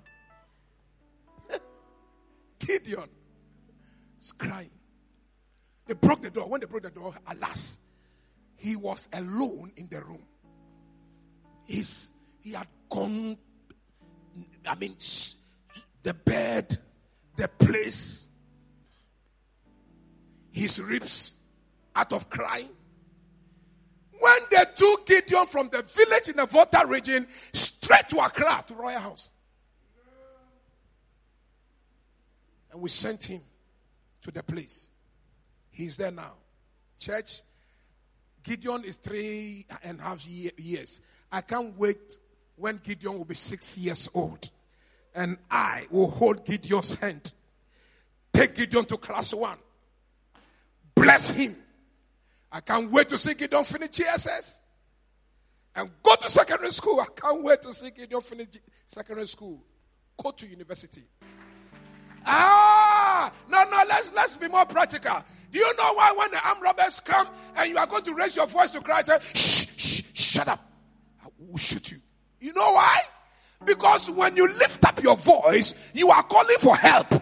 Gideon 2.59 3.09
is 4.21 4.31
crying. 4.33 4.69
They 5.89 5.95
broke 5.95 6.21
the 6.21 6.29
door. 6.29 6.47
When 6.47 6.61
they 6.61 6.67
broke 6.67 6.83
the 6.83 6.91
door, 6.91 7.15
alas, 7.27 7.75
he 8.57 8.75
was 8.75 9.07
alone 9.11 9.71
in 9.75 9.87
the 9.89 9.99
room. 10.01 10.21
He's, 11.65 12.11
he 12.41 12.51
had 12.51 12.67
gone, 12.87 13.35
I 14.67 14.75
mean, 14.75 14.95
the 16.03 16.13
bed, 16.13 16.77
the 17.35 17.47
place, 17.47 18.27
his 20.51 20.79
ribs 20.79 21.33
out 21.95 22.13
of 22.13 22.29
crying. 22.29 22.69
When 24.19 24.39
they 24.51 24.65
took 24.75 25.07
Gideon 25.07 25.47
from 25.47 25.69
the 25.69 25.81
village 25.81 26.29
in 26.29 26.35
the 26.35 26.45
Volta 26.45 26.85
region 26.85 27.25
straight 27.51 28.09
to 28.09 28.23
Accra, 28.23 28.63
to 28.67 28.75
Royalhouse. 28.75 29.29
And 32.71 32.79
we 32.79 32.89
sent 32.89 33.25
him 33.25 33.41
to 34.21 34.29
the 34.29 34.43
place. 34.43 34.87
He's 35.79 35.95
there 35.95 36.11
now. 36.11 36.33
Church, 36.99 37.41
Gideon 38.43 38.83
is 38.83 38.97
three 38.97 39.65
and 39.81 39.97
a 39.97 40.03
half 40.03 40.27
years. 40.27 40.99
I 41.31 41.39
can't 41.39 41.77
wait 41.77 42.17
when 42.57 42.81
Gideon 42.83 43.17
will 43.17 43.23
be 43.23 43.35
six 43.35 43.77
years 43.77 44.09
old. 44.13 44.49
And 45.15 45.37
I 45.49 45.87
will 45.89 46.11
hold 46.11 46.45
Gideon's 46.45 46.93
hand. 46.95 47.31
Take 48.33 48.55
Gideon 48.55 48.83
to 48.87 48.97
class 48.97 49.33
one. 49.33 49.57
Bless 50.95 51.29
him. 51.29 51.55
I 52.51 52.59
can't 52.59 52.91
wait 52.91 53.07
to 53.09 53.17
see 53.17 53.33
Gideon 53.33 53.63
finish 53.63 53.91
GSS. 53.91 54.59
And 55.77 55.89
go 56.03 56.17
to 56.17 56.29
secondary 56.29 56.71
school. 56.73 56.99
I 56.99 57.05
can't 57.15 57.41
wait 57.41 57.61
to 57.61 57.73
see 57.73 57.91
Gideon 57.91 58.19
finish 58.19 58.47
secondary 58.85 59.27
school. 59.27 59.63
Go 60.21 60.31
to 60.31 60.45
university. 60.45 61.05
Ah, 62.25 63.31
no, 63.47 63.63
no, 63.63 63.83
let's, 63.87 64.11
let's 64.13 64.35
be 64.35 64.49
more 64.49 64.65
practical. 64.65 65.23
Do 65.51 65.59
you 65.59 65.75
know 65.75 65.93
why 65.93 66.13
when 66.17 66.31
the 66.31 66.47
armed 66.47 66.61
robbers 66.61 66.99
come 66.99 67.27
and 67.55 67.69
you 67.69 67.77
are 67.77 67.87
going 67.87 68.03
to 68.03 68.13
raise 68.13 68.35
your 68.35 68.47
voice 68.47 68.71
to 68.71 68.81
cry, 68.81 69.01
say, 69.03 69.19
shh, 69.33 69.65
shh, 69.77 70.01
shut 70.13 70.47
up. 70.47 70.63
I 71.23 71.27
will 71.39 71.57
shoot 71.57 71.91
you. 71.91 71.97
You 72.39 72.53
know 72.53 72.73
why? 72.73 72.99
Because 73.65 74.09
when 74.11 74.35
you 74.35 74.47
lift 74.53 74.85
up 74.85 75.01
your 75.03 75.17
voice, 75.17 75.73
you 75.93 76.09
are 76.11 76.23
calling 76.23 76.57
for 76.59 76.75
help 76.75 77.13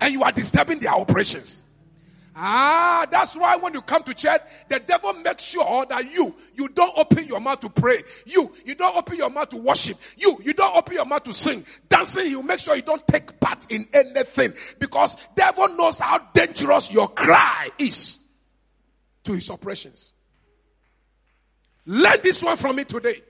and 0.00 0.12
you 0.12 0.22
are 0.22 0.32
disturbing 0.32 0.78
their 0.80 0.92
operations. 0.92 1.64
Ah, 2.42 3.06
that's 3.10 3.36
why 3.36 3.56
when 3.56 3.74
you 3.74 3.82
come 3.82 4.02
to 4.02 4.14
church, 4.14 4.40
the 4.70 4.80
devil 4.80 5.12
makes 5.12 5.44
sure 5.44 5.84
that 5.84 6.10
you, 6.10 6.34
you 6.54 6.70
don't 6.70 6.96
open 6.96 7.26
your 7.26 7.38
mouth 7.38 7.60
to 7.60 7.68
pray. 7.68 8.02
You, 8.24 8.50
you 8.64 8.74
don't 8.74 8.96
open 8.96 9.18
your 9.18 9.28
mouth 9.28 9.50
to 9.50 9.58
worship. 9.58 9.98
You, 10.16 10.40
you 10.42 10.54
don't 10.54 10.74
open 10.74 10.94
your 10.94 11.04
mouth 11.04 11.24
to 11.24 11.34
sing. 11.34 11.66
Dancing, 11.90 12.28
he'll 12.28 12.42
make 12.42 12.60
sure 12.60 12.74
you 12.74 12.80
don't 12.80 13.06
take 13.06 13.38
part 13.40 13.70
in 13.70 13.86
anything 13.92 14.54
because 14.78 15.18
devil 15.34 15.68
knows 15.68 16.00
how 16.00 16.18
dangerous 16.32 16.90
your 16.90 17.08
cry 17.08 17.68
is 17.78 18.18
to 19.24 19.32
his 19.32 19.50
oppressions. 19.50 20.14
Learn 21.84 22.20
this 22.22 22.42
one 22.42 22.56
from 22.56 22.76
me 22.76 22.84
today. 22.84 23.22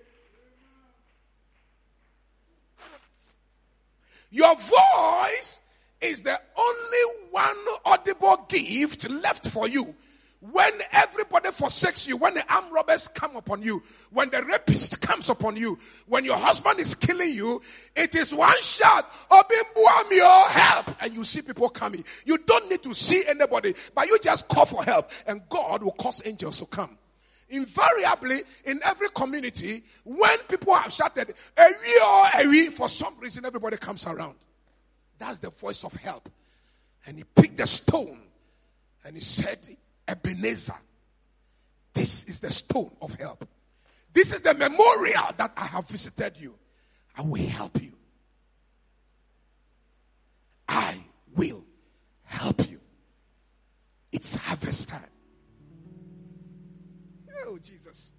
Your 4.31 4.55
voice 4.55 5.61
is 6.01 6.23
the 6.23 6.41
only 6.57 7.27
one 7.31 7.57
audible 7.85 8.47
gift 8.49 9.09
left 9.09 9.49
for 9.49 9.69
you. 9.69 9.95
When 10.41 10.73
everybody 10.91 11.51
forsakes 11.51 12.09
you, 12.09 12.17
when 12.17 12.33
the 12.33 12.53
armed 12.53 12.73
robbers 12.73 13.09
come 13.09 13.37
upon 13.37 13.61
you, 13.61 13.83
when 14.11 14.31
the 14.31 14.43
rapist 14.43 15.03
comes 15.03 15.29
upon 15.29 15.57
you, 15.57 15.79
when 16.07 16.25
your 16.25 16.39
husband 16.39 16.81
is 16.81 16.95
killing 16.95 17.35
you, 17.35 17.61
it 17.95 18.15
is 18.15 18.35
one 18.35 18.59
shout, 18.63 19.05
Obimbuamio, 19.31 20.47
help! 20.47 20.97
And 21.03 21.13
you 21.13 21.25
see 21.25 21.43
people 21.43 21.69
coming. 21.69 22.05
You 22.25 22.39
don't 22.39 22.71
need 22.71 22.83
to 22.85 22.95
see 22.95 23.23
anybody, 23.29 23.75
but 23.95 24.07
you 24.07 24.19
just 24.19 24.49
call 24.49 24.65
for 24.65 24.83
help 24.83 25.11
and 25.27 25.43
God 25.51 25.83
will 25.83 25.93
cause 25.93 26.23
angels 26.25 26.59
to 26.61 26.67
come. 26.67 26.97
Invariably, 27.51 28.41
in 28.65 28.81
every 28.83 29.11
community, 29.11 29.83
when 30.05 30.39
people 30.49 30.73
have 30.75 30.91
shouted, 30.91 31.35
Ewi 31.59 31.73
or 32.07 32.43
Ewi, 32.45 32.67
for 32.69 32.89
some 32.89 33.19
reason 33.19 33.45
everybody 33.45 33.77
comes 33.77 34.07
around. 34.07 34.37
That's 35.21 35.39
the 35.39 35.51
voice 35.51 35.85
of 35.85 35.95
help. 35.95 36.29
And 37.07 37.19
he 37.19 37.25
picked 37.25 37.59
the 37.59 37.67
stone 37.67 38.19
and 39.05 39.15
he 39.15 39.21
said, 39.21 39.59
Ebenezer, 40.09 40.75
this 41.93 42.25
is 42.25 42.41
the 42.41 42.51
stone 42.51 42.91
of 43.03 43.15
help. 43.15 43.47
This 44.13 44.33
is 44.33 44.41
the 44.41 44.55
memorial 44.55 45.29
that 45.37 45.53
I 45.57 45.67
have 45.67 45.87
visited 45.87 46.37
you. 46.39 46.55
I 47.17 47.23
will 47.23 47.47
help 47.47 47.81
you. 47.81 47.93
I 50.67 50.99
will 51.37 51.65
help 52.25 52.69
you. 52.71 52.81
It's 54.11 54.35
harvest 54.35 54.89
time. 54.89 55.05
Oh, 57.45 57.59
Jesus. 57.59 58.11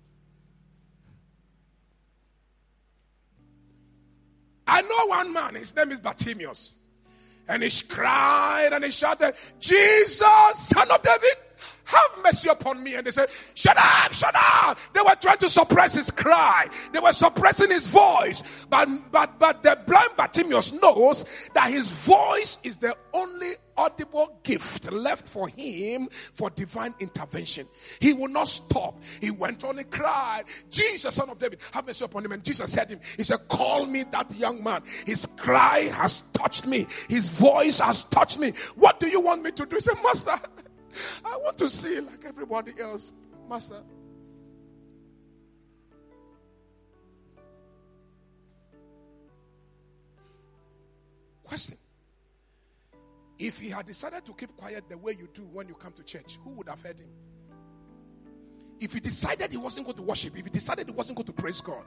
I 4.68 4.82
know 4.84 5.08
one 5.08 5.34
man, 5.34 5.56
his 5.56 5.76
name 5.76 5.92
is 5.92 6.00
Bartimaeus. 6.00 6.76
And 7.48 7.64
he 7.64 7.72
cried 7.88 8.70
and 8.72 8.84
he 8.84 8.92
shouted, 8.92 9.34
Jesus, 9.60 10.26
son 10.56 10.90
of 10.90 11.02
David, 11.02 11.36
have 11.84 12.24
mercy 12.24 12.50
upon 12.50 12.84
me. 12.84 12.96
And 12.96 13.06
they 13.06 13.12
said, 13.12 13.30
shut 13.54 13.78
up, 13.78 14.14
shut 14.14 14.34
up. 14.36 14.78
They 14.94 15.02
were 15.02 15.16
trying 15.20 15.40
to 15.40 15.50
suppress 15.50 15.94
his 15.94 16.12
cry. 16.12 16.68
They 16.94 17.00
were 17.00 17.14
suppressing 17.14 17.70
his 17.70 17.88
voice. 17.88 18.44
But, 18.70 18.88
but, 19.12 19.38
but 19.40 19.64
the 19.64 19.78
blind 19.86 20.16
Bartimaeus 20.16 20.74
knows 20.74 21.26
that 21.54 21.70
his 21.72 21.90
voice 21.92 22.58
is 22.64 22.78
the 22.78 22.96
only 23.14 23.52
audible 23.82 24.40
gift 24.44 24.92
left 24.92 25.28
for 25.28 25.48
him 25.48 26.08
for 26.34 26.50
divine 26.50 26.94
intervention. 27.00 27.68
He 28.00 28.14
will 28.14 28.30
not 28.30 28.48
stop. 28.48 29.02
He 29.20 29.32
went 29.32 29.64
on 29.64 29.80
and 29.80 29.90
cried, 29.90 30.44
Jesus, 30.70 31.16
son 31.16 31.30
of 31.30 31.40
David, 31.40 31.60
have 31.72 31.86
mercy 31.88 32.06
upon 32.06 32.26
him. 32.26 32.32
And 32.32 32.44
Jesus 32.44 32.72
said 32.72 32.90
him, 32.90 33.00
he 33.18 33.24
said, 33.24 33.48
call 33.48 33.86
me 33.86 34.04
that 34.12 34.32
young 34.36 34.64
man. 34.64 34.84
His 35.06 35.28
cry 35.38 35.90
has 35.94 36.22
touched 36.34 36.68
me. 36.68 36.88
His 37.10 37.30
voice 37.30 37.80
has 37.80 38.04
touched 38.06 38.40
me. 38.40 38.54
What 38.76 39.00
do 39.00 39.08
you 39.08 39.22
want 39.22 39.44
me 39.44 39.52
to 39.52 39.66
do? 39.66 39.76
He 39.76 39.82
said, 39.82 39.98
master, 40.04 40.40
I 41.24 41.38
want 41.38 41.58
to 41.60 41.70
see 41.70 42.00
like 42.00 42.26
everybody 42.26 42.74
else, 42.80 43.12
Master. 43.50 43.82
Question. 51.44 51.81
If 53.42 53.58
he 53.58 53.70
had 53.70 53.88
decided 53.88 54.24
to 54.26 54.34
keep 54.36 54.56
quiet 54.56 54.88
the 54.88 55.00
way 55.00 55.18
you 55.20 55.28
do 55.34 55.42
when 55.52 55.68
you 55.68 55.74
come 55.74 55.94
to 55.94 56.04
church, 56.04 56.38
who 56.44 56.52
would 56.52 56.70
have 56.70 56.80
heard 56.80 57.00
him? 57.00 57.10
If 58.80 58.94
he 58.94 59.00
decided 59.00 59.50
he 59.50 59.58
wasn't 59.58 59.88
going 59.88 59.98
to 59.98 60.04
worship, 60.04 60.38
if 60.38 60.44
he 60.44 60.52
decided 60.52 60.88
he 60.88 60.94
wasn't 60.94 61.18
going 61.18 61.26
to 61.26 61.34
praise 61.34 61.60
God, 61.60 61.84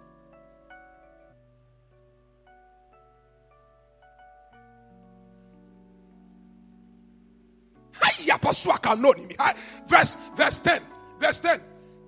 Verse, 9.86 10.18
verse 10.34 10.58
10 10.58 10.82
verse 11.20 11.38
10 11.38 11.60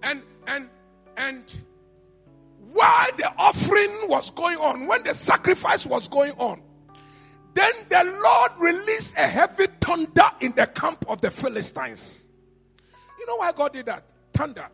and 0.03 0.23
and 0.49 0.69
and 1.17 1.61
while 2.73 3.11
the 3.17 3.33
offering 3.39 4.09
was 4.09 4.31
going 4.33 4.59
on 4.59 4.87
when 4.87 5.03
the 5.05 5.15
sacrifice 5.15 5.87
was 5.87 6.09
going 6.09 6.33
on 6.33 6.61
then 7.57 7.73
the 7.89 8.21
Lord 8.23 8.53
released 8.59 9.17
a 9.17 9.27
heavy 9.27 9.65
thunder 9.81 10.31
in 10.43 10.53
the 10.53 10.67
camp 10.67 11.07
of 11.09 11.23
the 11.23 11.31
Philistines. 11.31 12.27
You 13.19 13.27
know 13.27 13.37
why 13.37 13.51
God 13.53 13.73
did 13.73 13.87
that? 13.87 14.05
Thunder. 14.35 14.69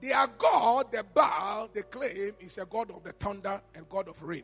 Their 0.00 0.26
God, 0.26 0.90
the 0.90 1.04
Baal, 1.04 1.68
they 1.72 1.82
claim 1.82 2.32
is 2.40 2.58
a 2.58 2.66
God 2.66 2.90
of 2.90 3.04
the 3.04 3.12
thunder 3.12 3.60
and 3.76 3.88
God 3.88 4.08
of 4.08 4.20
rain. 4.24 4.42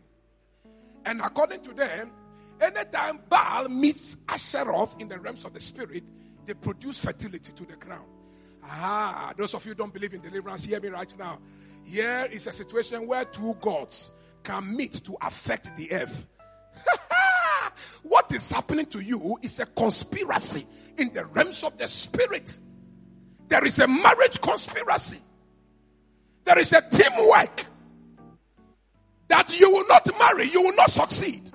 And 1.05 1.21
according 1.21 1.63
to 1.63 1.75
them, 1.75 2.13
anytime 2.61 3.19
Baal 3.29 3.69
meets 3.69 4.17
Asheroth 4.29 5.01
in 5.01 5.09
the 5.09 5.19
realms 5.19 5.45
of 5.45 5.55
the 5.55 5.61
spirit, 5.61 6.05
they 6.47 6.55
produce 6.55 7.01
fertility 7.01 7.53
to 7.53 7.65
the 7.65 7.77
ground. 7.77 8.07
Ah, 8.65 9.33
those 9.37 9.55
of 9.55 9.67
you 9.67 9.75
don't 9.75 9.93
believe 9.93 10.15
in 10.15 10.21
deliverance, 10.21 10.65
hear 10.65 10.81
me 10.81 10.89
right 10.89 11.15
now. 11.19 11.41
Here 11.85 12.29
is 12.31 12.47
a 12.47 12.53
situation 12.53 13.09
where 13.09 13.25
two 13.25 13.55
gods 13.61 14.13
can 14.45 14.77
meet 14.77 15.05
to 15.05 15.17
affect 15.21 15.77
the 15.77 15.93
earth. 15.93 16.29
what 18.05 18.31
is 18.33 18.51
happening 18.51 18.87
to 18.87 19.01
you 19.01 19.39
is 19.43 19.61
a 19.61 19.67
conspiracy 19.67 20.67
in 20.99 21.13
the 21.13 21.25
realms 21.27 21.65
of 21.65 21.77
the 21.79 21.89
spirit. 21.89 22.59
There 23.49 23.65
is 23.65 23.79
a 23.79 23.89
marriage 23.89 24.41
conspiracy. 24.41 25.19
There 26.45 26.59
is 26.59 26.73
a 26.75 26.83
teamwork 26.83 27.65
that 29.29 29.59
you 29.59 29.71
will 29.71 29.87
not 29.89 30.07
marry, 30.19 30.49
you 30.49 30.63
will 30.63 30.77
not 30.77 30.91
succeed. 30.91 31.51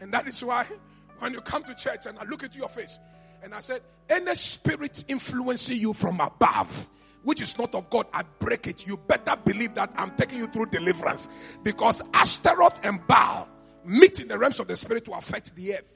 And 0.00 0.12
that 0.12 0.28
is 0.28 0.44
why 0.44 0.66
when 1.20 1.32
you 1.32 1.40
come 1.40 1.64
to 1.64 1.74
church 1.74 2.04
and 2.04 2.18
I 2.18 2.24
look 2.24 2.42
into 2.42 2.58
your 2.58 2.68
face 2.68 2.98
and 3.42 3.54
I 3.54 3.60
said, 3.60 3.80
any 4.10 4.34
spirit 4.34 5.06
influencing 5.08 5.78
you 5.78 5.94
from 5.94 6.20
above, 6.20 6.90
which 7.24 7.40
is 7.40 7.58
not 7.58 7.74
of 7.74 7.90
God, 7.90 8.06
I 8.12 8.22
break 8.38 8.66
it. 8.66 8.86
You 8.86 8.96
better 8.96 9.36
believe 9.36 9.74
that 9.74 9.92
I'm 9.96 10.14
taking 10.16 10.38
you 10.38 10.46
through 10.46 10.66
deliverance 10.66 11.28
because 11.62 12.02
Ashtaroth 12.12 12.84
and 12.84 13.04
Baal 13.06 13.48
meet 13.84 14.20
in 14.20 14.28
the 14.28 14.38
realms 14.38 14.60
of 14.60 14.68
the 14.68 14.76
spirit 14.76 15.04
to 15.06 15.12
affect 15.12 15.56
the 15.56 15.74
earth. 15.74 15.90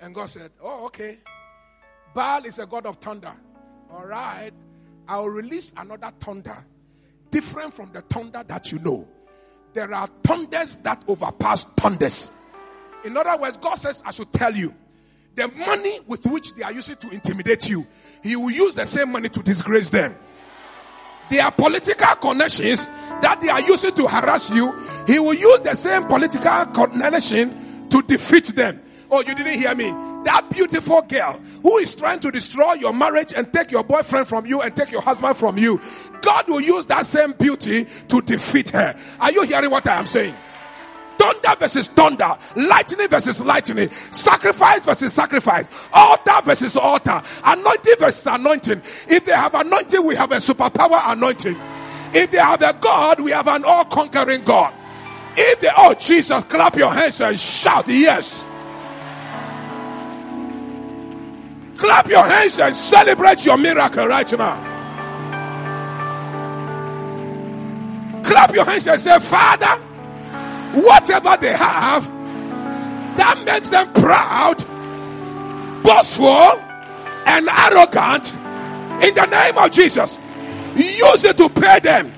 And 0.00 0.14
God 0.14 0.26
said, 0.26 0.52
Oh, 0.62 0.86
okay. 0.86 1.18
Baal 2.14 2.44
is 2.44 2.58
a 2.58 2.66
god 2.66 2.86
of 2.86 2.96
thunder. 2.96 3.34
All 3.90 4.06
right. 4.06 4.52
I'll 5.06 5.28
release 5.28 5.72
another 5.76 6.12
thunder 6.20 6.64
different 7.30 7.74
from 7.74 7.92
the 7.92 8.00
thunder 8.02 8.42
that 8.46 8.72
you 8.72 8.78
know. 8.78 9.06
There 9.74 9.92
are 9.92 10.08
thunders 10.22 10.76
that 10.76 11.02
overpass 11.08 11.64
thunders. 11.76 12.30
In 13.04 13.16
other 13.16 13.40
words, 13.40 13.56
God 13.58 13.74
says, 13.76 14.02
I 14.04 14.10
should 14.10 14.32
tell 14.32 14.56
you 14.56 14.74
the 15.38 15.48
money 15.66 16.00
with 16.06 16.26
which 16.26 16.54
they 16.54 16.64
are 16.64 16.72
using 16.72 16.96
to 16.96 17.08
intimidate 17.10 17.70
you, 17.70 17.86
He 18.22 18.36
will 18.36 18.50
use 18.50 18.74
the 18.74 18.84
same 18.84 19.12
money 19.12 19.28
to 19.28 19.42
disgrace 19.42 19.88
them. 19.90 20.16
Their 21.30 21.50
political 21.52 22.16
connections 22.16 22.86
that 23.22 23.40
they 23.40 23.48
are 23.48 23.60
using 23.60 23.94
to 23.94 24.06
harass 24.08 24.50
you, 24.50 24.72
He 25.06 25.18
will 25.18 25.34
use 25.34 25.60
the 25.60 25.74
same 25.76 26.04
political 26.04 26.66
connection 26.66 27.88
to 27.88 28.02
defeat 28.02 28.46
them. 28.48 28.82
Oh, 29.10 29.20
you 29.20 29.34
didn't 29.34 29.58
hear 29.58 29.74
me. 29.74 29.90
That 30.24 30.50
beautiful 30.50 31.02
girl 31.02 31.40
who 31.62 31.78
is 31.78 31.94
trying 31.94 32.20
to 32.20 32.30
destroy 32.30 32.74
your 32.74 32.92
marriage 32.92 33.32
and 33.34 33.50
take 33.52 33.70
your 33.70 33.84
boyfriend 33.84 34.26
from 34.26 34.44
you 34.44 34.60
and 34.60 34.74
take 34.74 34.90
your 34.90 35.00
husband 35.00 35.36
from 35.36 35.56
you, 35.56 35.80
God 36.20 36.48
will 36.48 36.60
use 36.60 36.86
that 36.86 37.06
same 37.06 37.32
beauty 37.32 37.86
to 38.08 38.20
defeat 38.22 38.70
her. 38.70 38.98
Are 39.20 39.32
you 39.32 39.42
hearing 39.42 39.70
what 39.70 39.86
I 39.86 40.00
am 40.00 40.06
saying? 40.06 40.34
Thunder 41.18 41.56
versus 41.58 41.88
thunder, 41.88 42.38
lightning 42.54 43.08
versus 43.08 43.40
lightning, 43.40 43.90
sacrifice 43.90 44.84
versus 44.84 45.12
sacrifice, 45.12 45.66
altar 45.92 46.40
versus 46.44 46.76
altar, 46.76 47.20
anointing 47.44 47.94
versus 47.98 48.26
anointing. 48.26 48.80
If 49.08 49.24
they 49.24 49.32
have 49.32 49.54
anointing, 49.54 50.04
we 50.06 50.14
have 50.14 50.30
a 50.30 50.36
superpower 50.36 51.00
anointing. 51.04 51.56
If 52.14 52.30
they 52.30 52.38
have 52.38 52.62
a 52.62 52.72
God, 52.72 53.20
we 53.20 53.32
have 53.32 53.48
an 53.48 53.64
all 53.64 53.84
conquering 53.84 54.44
God. 54.44 54.72
If 55.36 55.60
they, 55.60 55.70
oh 55.76 55.94
Jesus, 55.94 56.44
clap 56.44 56.76
your 56.76 56.92
hands 56.92 57.20
and 57.20 57.38
shout, 57.38 57.88
yes. 57.88 58.44
Clap 61.76 62.08
your 62.08 62.24
hands 62.24 62.58
and 62.58 62.74
celebrate 62.76 63.44
your 63.44 63.56
miracle 63.56 64.06
right 64.06 64.38
now. 64.38 64.74
Clap 68.24 68.52
your 68.52 68.64
hands 68.64 68.88
and 68.88 69.00
say, 69.00 69.18
Father, 69.20 69.80
whatever 70.74 71.36
they 71.40 71.52
have 71.52 72.04
that 73.16 73.42
makes 73.44 73.70
them 73.70 73.92
proud, 73.92 74.56
boastful, 75.82 76.60
and 77.26 77.48
arrogant, 77.48 78.32
in 79.02 79.14
the 79.14 79.26
name 79.26 79.58
of 79.58 79.70
Jesus, 79.70 80.18
use 80.76 81.24
it 81.24 81.36
to 81.36 81.48
pay 81.48 81.78
them, 81.80 82.12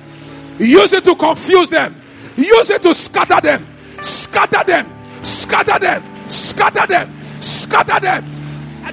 use 0.58 0.92
it 0.92 1.04
to 1.04 1.14
confuse 1.14 1.70
them, 1.70 1.94
use 2.36 2.70
it 2.70 2.82
to 2.82 2.94
scatter 2.94 3.40
them, 3.40 3.66
scatter 4.02 4.64
them, 4.64 4.86
scatter 5.22 5.78
them, 5.78 6.30
scatter 6.30 6.86
them, 6.86 7.42
scatter 7.42 8.00
them. 8.00 8.24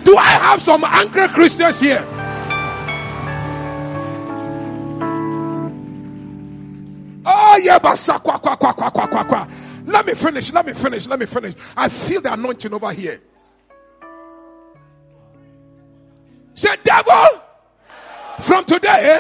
Do 0.04 0.16
I 0.18 0.30
have 0.30 0.62
some 0.62 0.84
angry 0.86 1.28
Christians 1.30 1.80
here? 1.80 2.06
Let 9.86 10.06
me 10.06 10.14
finish. 10.14 10.52
Let 10.52 10.66
me 10.66 10.74
finish. 10.74 11.08
Let 11.08 11.20
me 11.20 11.26
finish. 11.26 11.56
I 11.76 11.90
feel 11.90 12.22
the 12.22 12.34
anointing 12.34 12.74
over 12.74 12.92
here. 12.92 13.22
Say, 16.56 16.76
devil, 16.84 17.42
from 18.40 18.66
today, 18.66 19.20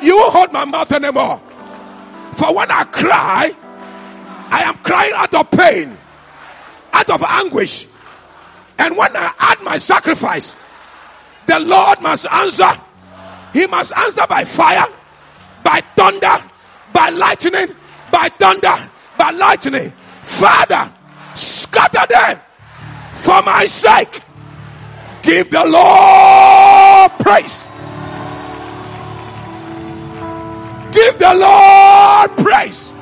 you 0.00 0.16
won't 0.16 0.32
hold 0.32 0.52
my 0.52 0.64
mouth 0.64 0.90
anymore. 0.92 1.42
For 2.32 2.54
when 2.54 2.70
I 2.70 2.84
cry, 2.84 3.54
I 4.50 4.62
am 4.62 4.76
crying 4.78 5.12
out 5.14 5.34
of 5.34 5.50
pain, 5.50 5.96
out 6.92 7.10
of 7.10 7.22
anguish. 7.22 7.86
And 8.78 8.96
when 8.96 9.16
I 9.16 9.32
add 9.38 9.62
my 9.62 9.78
sacrifice, 9.78 10.54
the 11.46 11.60
Lord 11.60 12.00
must 12.00 12.26
answer. 12.30 12.70
He 13.52 13.66
must 13.66 13.92
answer 13.96 14.26
by 14.28 14.44
fire, 14.44 14.86
by 15.62 15.82
thunder, 15.96 16.38
by 16.92 17.08
lightning, 17.10 17.74
by 18.10 18.28
thunder, 18.28 18.90
by 19.18 19.30
lightning. 19.30 19.90
Father, 20.22 20.92
scatter 21.34 22.06
them 22.08 22.40
for 23.14 23.42
my 23.42 23.66
sake. 23.66 24.20
Give 25.22 25.50
the 25.50 25.64
Lord 25.64 27.10
praise. 27.20 27.66
Give 30.92 31.18
the 31.18 31.34
Lord 31.34 32.36
praise. 32.38 32.92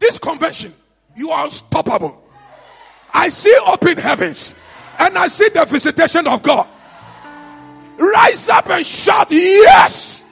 This 0.00 0.18
convention, 0.18 0.74
you 1.16 1.30
are 1.30 1.44
unstoppable. 1.44 2.22
I 3.14 3.28
see 3.28 3.56
open 3.66 3.96
heavens 3.96 4.54
and 5.00 5.18
I 5.18 5.28
see 5.28 5.48
the 5.48 5.64
visitation 5.64 6.26
of 6.26 6.42
God. 6.42 6.68
Rise 7.98 8.48
up 8.48 8.68
and 8.70 8.86
shout, 8.86 9.28
Yes! 9.30 10.24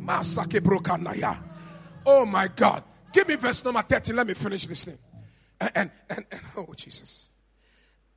Masake 0.00 0.60
Brokanaya. 0.60 1.38
Oh 2.04 2.26
my 2.26 2.48
God. 2.48 2.82
Give 3.12 3.26
me 3.26 3.36
verse 3.36 3.64
number 3.64 3.80
30. 3.80 4.12
Let 4.12 4.26
me 4.26 4.34
finish 4.34 4.68
listening. 4.68 4.98
And, 5.60 5.70
and, 5.74 5.90
and, 6.10 6.24
and 6.30 6.40
oh 6.56 6.74
Jesus. 6.76 7.26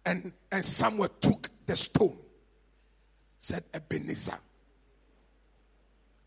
And 0.05 0.33
and 0.51 0.65
Samuel 0.65 1.09
took 1.21 1.49
the 1.65 1.75
stone, 1.75 2.17
said 3.39 3.63
Ebenezer 3.73 4.37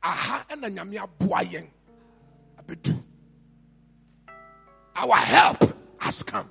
aha 0.02 0.44
yɛn 0.48 1.68
abedu 2.58 3.09
our 4.96 5.16
help 5.16 5.76
has 5.98 6.22
come. 6.22 6.50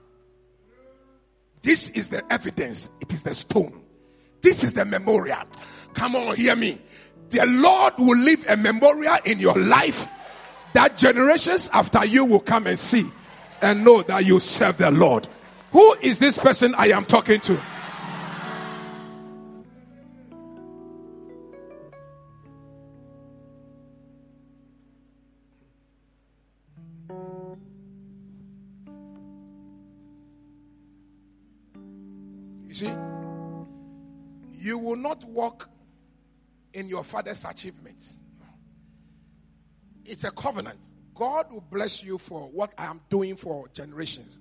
This 1.62 1.90
is 1.90 2.08
the 2.10 2.24
evidence. 2.32 2.90
It 3.02 3.12
is 3.12 3.24
the 3.24 3.36
stone. 3.36 3.82
This 4.42 4.64
is 4.64 4.74
the 4.74 4.86
memorial. 4.86 5.44
Come 5.94 6.16
on 6.16 6.36
hear 6.36 6.56
me. 6.56 6.80
The 7.30 7.46
lord 7.46 7.94
will 7.98 8.18
leave 8.18 8.48
a 8.50 8.58
memorial 8.58 9.18
in 9.26 9.40
your 9.40 9.58
life 9.58 10.08
that 10.74 10.98
generations 10.98 11.70
after 11.74 12.06
you 12.06 12.26
will 12.26 12.40
come 12.40 12.68
and 12.68 12.80
see 12.80 13.06
and 13.62 13.84
know 13.84 14.02
that 14.04 14.26
you 14.26 14.40
serve 14.40 14.78
the 14.78 14.92
lord. 14.92 15.28
Who 15.72 15.94
is 16.02 16.18
this 16.18 16.38
person 16.38 16.74
i 16.76 16.88
am 16.88 17.06
talking 17.06 17.40
to 17.42 17.62
See, 32.80 32.96
you 34.58 34.78
will 34.78 34.96
not 34.96 35.26
walk 35.26 35.70
in 36.74 36.88
your 36.88 37.04
father's 37.04 37.44
achievements. 37.44 38.16
It's 40.06 40.24
a 40.24 40.32
covenant. 40.32 40.80
God 41.14 41.52
will 41.52 41.60
bless 41.60 42.02
you 42.02 42.18
for 42.18 42.48
what 42.48 42.72
I 42.78 42.86
am 42.86 43.02
doing 43.10 43.36
for 43.36 43.68
generations. 43.74 44.40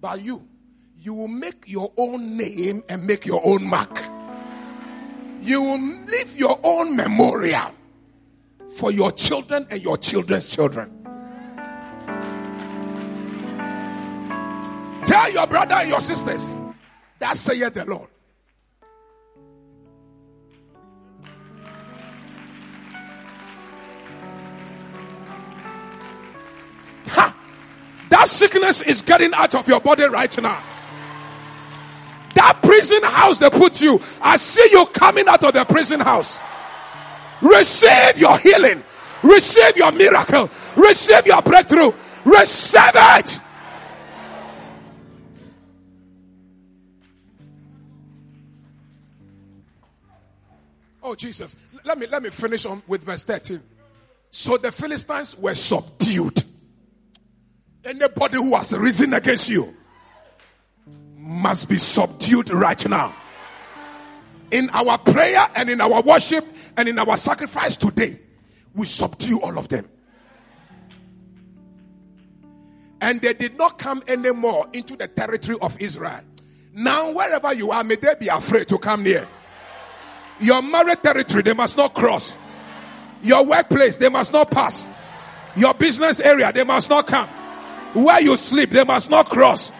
But 0.00 0.22
you, 0.22 0.46
you 0.96 1.12
will 1.12 1.26
make 1.26 1.64
your 1.66 1.92
own 1.96 2.36
name 2.36 2.84
and 2.88 3.04
make 3.04 3.26
your 3.26 3.44
own 3.44 3.64
mark. 3.66 3.98
You 5.40 5.60
will 5.60 5.80
leave 6.06 6.38
your 6.38 6.60
own 6.62 6.94
memorial 6.94 7.72
for 8.76 8.92
your 8.92 9.10
children 9.10 9.66
and 9.70 9.82
your 9.82 9.98
children's 9.98 10.46
children. 10.46 10.88
Tell 15.04 15.32
your 15.32 15.48
brother 15.48 15.74
and 15.74 15.88
your 15.88 16.00
sisters, 16.00 16.56
that 17.20 17.36
saith 17.36 17.74
the 17.74 17.84
Lord. 17.84 18.08
Ha! 27.08 27.36
That 28.08 28.28
sickness 28.28 28.82
is 28.82 29.02
getting 29.02 29.32
out 29.34 29.54
of 29.54 29.68
your 29.68 29.80
body 29.80 30.04
right 30.04 30.42
now. 30.42 30.62
That 32.34 32.60
prison 32.62 33.02
house 33.02 33.38
they 33.38 33.50
put 33.50 33.80
you, 33.80 34.00
I 34.22 34.38
see 34.38 34.68
you 34.72 34.86
coming 34.86 35.28
out 35.28 35.44
of 35.44 35.52
the 35.52 35.64
prison 35.66 36.00
house. 36.00 36.40
Receive 37.42 38.18
your 38.18 38.38
healing. 38.38 38.82
Receive 39.22 39.76
your 39.76 39.92
miracle. 39.92 40.48
Receive 40.76 41.26
your 41.26 41.42
breakthrough. 41.42 41.92
Receive 42.24 42.92
it. 42.94 43.40
Oh 51.10 51.16
Jesus, 51.16 51.56
let 51.82 51.98
me 51.98 52.06
let 52.06 52.22
me 52.22 52.30
finish 52.30 52.64
on 52.66 52.84
with 52.86 53.02
verse 53.02 53.24
13. 53.24 53.60
So 54.30 54.56
the 54.58 54.70
Philistines 54.70 55.36
were 55.36 55.56
subdued. 55.56 56.44
Anybody 57.84 58.36
who 58.36 58.54
has 58.54 58.72
risen 58.72 59.12
against 59.14 59.48
you 59.48 59.74
must 61.16 61.68
be 61.68 61.78
subdued 61.78 62.50
right 62.50 62.88
now. 62.88 63.12
In 64.52 64.70
our 64.70 64.98
prayer 64.98 65.48
and 65.56 65.68
in 65.68 65.80
our 65.80 66.00
worship 66.00 66.46
and 66.76 66.88
in 66.88 66.96
our 66.96 67.16
sacrifice 67.16 67.74
today, 67.74 68.20
we 68.72 68.86
subdue 68.86 69.40
all 69.40 69.58
of 69.58 69.66
them. 69.66 69.88
And 73.00 73.20
they 73.20 73.32
did 73.32 73.58
not 73.58 73.78
come 73.78 74.04
anymore 74.06 74.68
into 74.72 74.94
the 74.94 75.08
territory 75.08 75.58
of 75.60 75.76
Israel. 75.80 76.20
Now, 76.72 77.10
wherever 77.10 77.52
you 77.52 77.72
are, 77.72 77.82
may 77.82 77.96
they 77.96 78.14
be 78.14 78.28
afraid 78.28 78.68
to 78.68 78.78
come 78.78 79.02
near. 79.02 79.26
Your 80.40 80.62
married 80.62 81.02
territory, 81.02 81.42
they 81.42 81.52
must 81.52 81.76
not 81.76 81.94
cross. 81.94 82.34
Your 83.22 83.44
workplace, 83.44 83.98
they 83.98 84.08
must 84.08 84.32
not 84.32 84.50
pass. 84.50 84.86
Your 85.56 85.74
business 85.74 86.20
area, 86.20 86.52
they 86.52 86.64
must 86.64 86.88
not 86.88 87.06
come. 87.06 87.28
Where 87.92 88.20
you 88.20 88.36
sleep, 88.36 88.70
they 88.70 88.84
must 88.84 89.10
not 89.10 89.28
cross. 89.28 89.70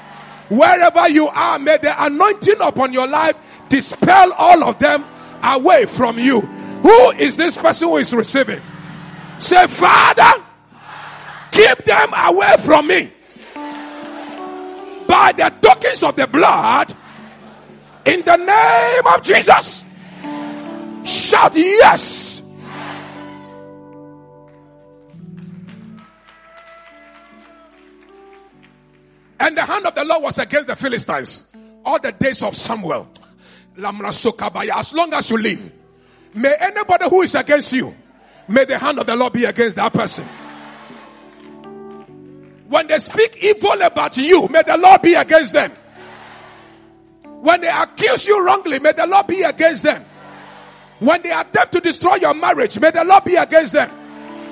Wherever 0.49 1.09
you 1.09 1.29
are, 1.29 1.59
may 1.59 1.79
the 1.79 2.05
anointing 2.05 2.61
upon 2.61 2.93
your 2.93 3.07
life 3.07 3.39
dispel 3.69 4.33
all 4.33 4.65
of 4.65 4.79
them 4.79 5.05
away 5.43 5.87
from 5.87 6.19
you. 6.19 6.41
Who 6.41 7.11
is 7.13 7.37
this 7.37 7.57
person 7.57 7.89
who 7.89 7.97
is 7.99 8.13
receiving? 8.13 8.61
Say, 9.39 9.67
Father, 9.69 10.45
keep 11.53 11.79
them 11.85 12.13
away 12.15 12.57
from 12.59 12.87
me. 12.87 13.13
By 15.07 15.33
the 15.37 15.55
tokens 15.63 16.03
of 16.03 16.17
the 16.17 16.27
blood, 16.27 16.95
in 18.05 18.23
the 18.23 18.37
name 18.37 19.15
of 19.15 19.23
Jesus. 19.23 19.85
Shout 21.05 21.57
yes. 21.57 22.43
And 29.39 29.57
the 29.57 29.65
hand 29.65 29.87
of 29.87 29.95
the 29.95 30.05
Lord 30.05 30.23
was 30.23 30.39
against 30.39 30.67
the 30.67 30.77
Philistines 30.77 31.45
all 31.85 31.99
the 31.99 32.13
days 32.13 32.43
of 32.43 32.55
Samuel. 32.55 33.09
As 33.83 34.95
long 34.95 35.15
as 35.15 35.31
you 35.31 35.39
live, 35.39 35.73
may 36.35 36.55
anybody 36.61 37.09
who 37.09 37.23
is 37.23 37.35
against 37.35 37.73
you, 37.73 37.95
may 38.49 38.67
the 38.67 38.79
hand 38.79 38.99
of 38.99 39.07
the 39.07 39.17
Lord 39.17 39.33
be 39.33 39.45
against 39.45 39.77
that 39.77 39.95
person. 39.95 40.27
When 42.69 42.87
they 42.87 42.99
speak 42.99 43.39
evil 43.43 43.81
about 43.81 44.17
you, 44.19 44.47
may 44.49 44.63
the 44.63 44.77
Lord 44.77 45.01
be 45.03 45.15
against 45.15 45.55
them. 45.55 45.73
When 47.41 47.63
they 47.63 47.69
accuse 47.69 48.27
you 48.27 48.45
wrongly, 48.45 48.79
may 48.79 48.93
the 48.93 49.07
Lord 49.07 49.27
be 49.27 49.43
against 49.43 49.83
them. 49.85 50.05
When 51.01 51.23
they 51.23 51.33
attempt 51.33 51.73
to 51.73 51.81
destroy 51.81 52.17
your 52.17 52.35
marriage, 52.35 52.79
may 52.79 52.91
the 52.91 53.05
law 53.05 53.21
be 53.21 53.35
against 53.37 53.73
them. 53.73 53.91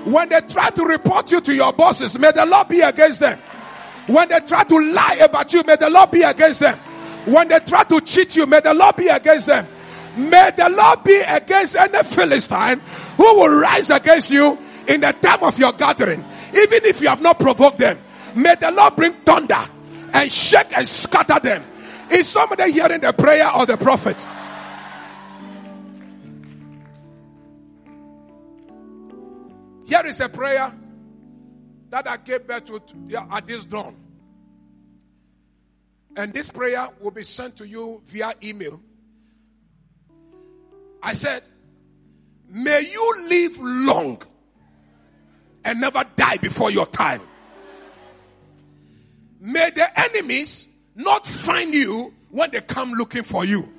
When 0.05 0.31
they 0.31 0.41
try 0.41 0.71
to 0.71 0.85
report 0.85 1.31
you 1.31 1.41
to 1.43 1.55
your 1.55 1.73
bosses, 1.73 2.19
may 2.19 2.33
the 2.33 2.47
law 2.47 2.65
be 2.65 2.81
against 2.81 3.21
them. 3.21 3.39
When 4.07 4.29
they 4.29 4.41
try 4.41 4.65
to 4.65 4.93
lie 4.93 5.19
about 5.21 5.53
you, 5.53 5.63
may 5.65 5.77
the 5.77 5.91
law 5.91 6.07
be 6.07 6.23
against 6.23 6.61
them. 6.61 6.79
When 7.27 7.49
they 7.49 7.61
try 7.61 7.85
to 7.85 8.01
cheat 8.01 8.37
you, 8.37 8.47
may 8.47 8.61
the 8.61 8.73
law 8.73 8.93
be 8.93 9.09
against 9.09 9.47
them. 9.47 9.67
May 10.17 10.51
the 10.57 10.71
Lord 10.71 11.05
be 11.05 11.21
against 11.29 11.77
any 11.77 12.03
Philistine 12.03 12.81
who 13.19 13.39
will 13.39 13.61
rise 13.61 13.91
against 13.91 14.31
you 14.31 14.59
in 14.89 15.03
the 15.03 15.13
time 15.13 15.43
of 15.43 15.59
your 15.59 15.73
gathering, 15.73 16.25
even 16.55 16.85
if 16.85 17.03
you 17.03 17.09
have 17.09 17.21
not 17.21 17.39
provoked 17.39 17.79
them. 17.79 17.99
May 18.35 18.55
the 18.55 18.73
Lord 18.73 18.97
bring 18.97 19.13
thunder 19.13 19.61
and 20.13 20.33
shake 20.33 20.77
and 20.77 20.89
scatter 20.89 21.39
them. 21.39 21.65
Is 22.11 22.29
somebody 22.29 22.73
hearing 22.73 23.01
the 23.01 23.13
prayer 23.13 23.49
of 23.49 23.67
the 23.67 23.77
prophet? 23.77 24.17
Here 29.99 30.07
is 30.07 30.21
a 30.21 30.29
prayer 30.29 30.73
that 31.91 32.07
I 32.07 32.19
gave 32.19 32.47
birth 32.47 32.67
to 32.67 32.81
at 33.33 33.47
this 33.49 33.65
dawn. 33.65 33.97
And 36.17 36.33
this 36.33 36.51
prayer 36.51 36.89
will 37.01 37.11
be 37.11 37.25
sent 37.25 37.57
to 37.57 37.67
you 37.67 38.01
via 38.05 38.33
email. 38.45 38.81
I 41.03 41.15
said, 41.15 41.43
May 42.49 42.89
you 42.93 43.29
live 43.29 43.59
long 43.59 44.23
and 45.65 45.81
never 45.81 46.05
die 46.15 46.37
before 46.37 46.71
your 46.71 46.87
time. 46.87 47.23
May 49.41 49.71
the 49.71 50.01
enemies 50.01 50.69
not 50.95 51.27
find 51.27 51.75
you 51.75 52.15
when 52.31 52.53
they 52.53 52.61
come 52.61 52.93
looking 52.93 53.25
for 53.25 53.45
you. 53.45 53.73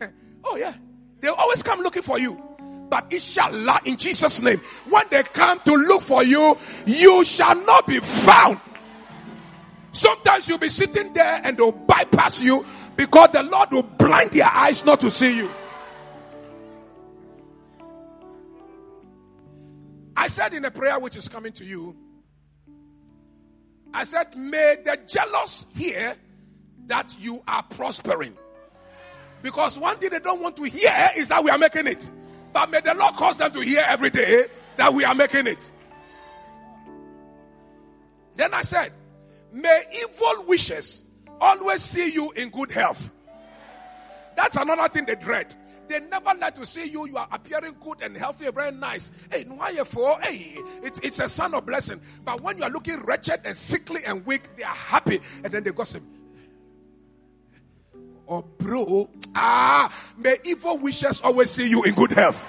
oh, 0.44 0.56
yeah. 0.56 0.74
They 1.20 1.28
always 1.28 1.62
come 1.62 1.80
looking 1.80 2.02
for 2.02 2.18
you. 2.18 2.49
But 2.90 3.12
it 3.12 3.22
shall 3.22 3.52
lie 3.52 3.80
in 3.84 3.96
Jesus' 3.96 4.42
name, 4.42 4.58
when 4.88 5.04
they 5.10 5.22
come 5.22 5.60
to 5.60 5.72
look 5.72 6.02
for 6.02 6.24
you, 6.24 6.58
you 6.86 7.24
shall 7.24 7.54
not 7.64 7.86
be 7.86 8.00
found. 8.00 8.60
Sometimes 9.92 10.48
you'll 10.48 10.58
be 10.58 10.68
sitting 10.68 11.12
there 11.12 11.40
and 11.44 11.56
they'll 11.56 11.72
bypass 11.72 12.42
you 12.42 12.66
because 12.96 13.30
the 13.32 13.44
Lord 13.44 13.70
will 13.70 13.82
blind 13.84 14.32
their 14.32 14.48
eyes 14.52 14.84
not 14.84 15.00
to 15.00 15.10
see 15.10 15.36
you. 15.36 15.50
I 20.16 20.28
said 20.28 20.52
in 20.52 20.64
a 20.64 20.70
prayer 20.70 20.98
which 20.98 21.16
is 21.16 21.28
coming 21.28 21.52
to 21.52 21.64
you, 21.64 21.96
I 23.94 24.04
said, 24.04 24.36
may 24.36 24.76
the 24.84 24.98
jealous 25.06 25.66
hear 25.74 26.14
that 26.86 27.16
you 27.18 27.42
are 27.48 27.62
prospering. 27.62 28.36
Because 29.42 29.78
one 29.78 29.96
thing 29.96 30.10
they 30.10 30.18
don't 30.18 30.42
want 30.42 30.56
to 30.56 30.64
hear 30.64 31.10
is 31.16 31.28
that 31.28 31.42
we 31.42 31.50
are 31.50 31.58
making 31.58 31.86
it. 31.86 32.10
But 32.52 32.70
may 32.70 32.80
the 32.80 32.94
Lord 32.94 33.14
cause 33.14 33.38
them 33.38 33.52
to 33.52 33.60
hear 33.60 33.84
every 33.86 34.10
day 34.10 34.46
that 34.76 34.92
we 34.92 35.04
are 35.04 35.14
making 35.14 35.46
it. 35.46 35.70
Then 38.36 38.54
I 38.54 38.62
said, 38.62 38.92
may 39.52 39.82
evil 40.02 40.44
wishes 40.46 41.04
always 41.40 41.82
see 41.82 42.12
you 42.12 42.30
in 42.32 42.50
good 42.50 42.72
health. 42.72 43.12
That's 44.36 44.56
another 44.56 44.88
thing 44.88 45.04
they 45.04 45.16
dread. 45.16 45.54
They 45.88 45.98
never 46.00 46.32
like 46.38 46.54
to 46.54 46.64
see 46.64 46.88
you. 46.88 47.06
You 47.08 47.16
are 47.16 47.28
appearing 47.32 47.74
good 47.80 48.00
and 48.00 48.16
healthy, 48.16 48.48
very 48.52 48.70
nice. 48.70 49.10
Hey, 49.30 49.42
why 49.48 49.74
for? 49.84 50.20
Hey, 50.20 50.56
it, 50.84 51.00
it's 51.02 51.18
a 51.18 51.28
sign 51.28 51.52
of 51.52 51.66
blessing. 51.66 52.00
But 52.24 52.40
when 52.42 52.58
you 52.58 52.62
are 52.62 52.70
looking 52.70 53.00
wretched 53.00 53.40
and 53.44 53.56
sickly 53.56 54.04
and 54.04 54.24
weak, 54.24 54.56
they 54.56 54.62
are 54.62 54.74
happy, 54.74 55.20
and 55.42 55.52
then 55.52 55.64
they 55.64 55.72
gossip. 55.72 56.04
Oh, 58.32 58.42
bro, 58.58 59.10
ah, 59.34 59.92
may 60.16 60.36
evil 60.44 60.78
wishes 60.78 61.20
always 61.20 61.50
see 61.50 61.68
you 61.68 61.82
in 61.82 61.94
good 61.94 62.12
health. 62.12 62.46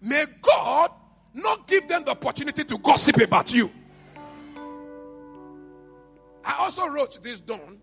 May 0.00 0.24
God 0.40 0.90
not 1.34 1.66
give 1.66 1.86
them 1.86 2.04
the 2.04 2.12
opportunity 2.12 2.64
to 2.64 2.78
gossip 2.78 3.20
about 3.20 3.52
you. 3.52 3.70
I 6.42 6.54
also 6.60 6.86
wrote 6.86 7.22
this 7.22 7.40
down. 7.40 7.78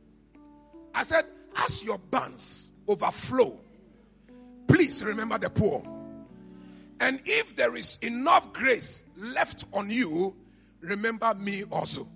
I 0.95 1.03
said, 1.03 1.25
as 1.55 1.83
your 1.83 1.99
barns 1.99 2.71
overflow, 2.87 3.59
please 4.67 5.03
remember 5.03 5.37
the 5.37 5.51
poor. 5.51 5.83
And 6.99 7.21
if 7.25 7.55
there 7.55 7.75
is 7.75 7.99
enough 8.01 8.51
grace 8.53 9.03
left 9.17 9.65
on 9.71 9.91
you, 9.91 10.35
remember 10.81 11.35
me 11.35 11.63
also. 11.71 12.07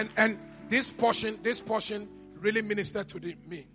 And 0.00 0.10
and 0.16 0.38
this 0.70 0.90
portion, 0.90 1.38
this 1.42 1.60
portion 1.60 2.08
really 2.36 2.62
ministered 2.62 3.08
to 3.10 3.20
the, 3.20 3.36
me. 3.46 3.66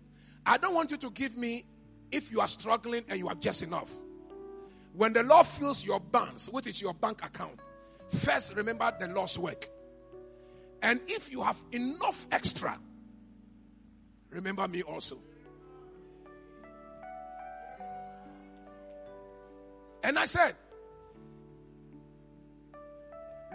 I 0.46 0.58
don't 0.58 0.74
want 0.74 0.90
you 0.92 0.98
to 0.98 1.12
give 1.12 1.38
me 1.38 1.66
if 2.12 2.32
you 2.32 2.40
are 2.40 2.48
struggling 2.48 3.04
and 3.08 3.20
you 3.20 3.28
have 3.28 3.40
just 3.40 3.62
enough. 3.62 3.92
When 4.94 5.14
the 5.14 5.24
Lord 5.24 5.46
fills 5.46 5.86
your 5.86 6.00
banks, 6.00 6.50
which 6.50 6.68
is 6.68 6.82
your 6.82 6.94
bank 6.94 7.24
account, 7.24 7.60
first 8.10 8.56
remember 8.56 8.92
the 9.00 9.08
Lord's 9.10 9.38
work. 9.38 9.68
And 10.82 11.00
if 11.08 11.32
you 11.32 11.42
have 11.44 11.58
enough 11.72 12.26
extra, 12.32 12.80
remember 14.30 14.68
me 14.68 14.82
also. 14.82 15.18
And 20.04 20.18
I 20.18 20.26
said, 20.26 20.56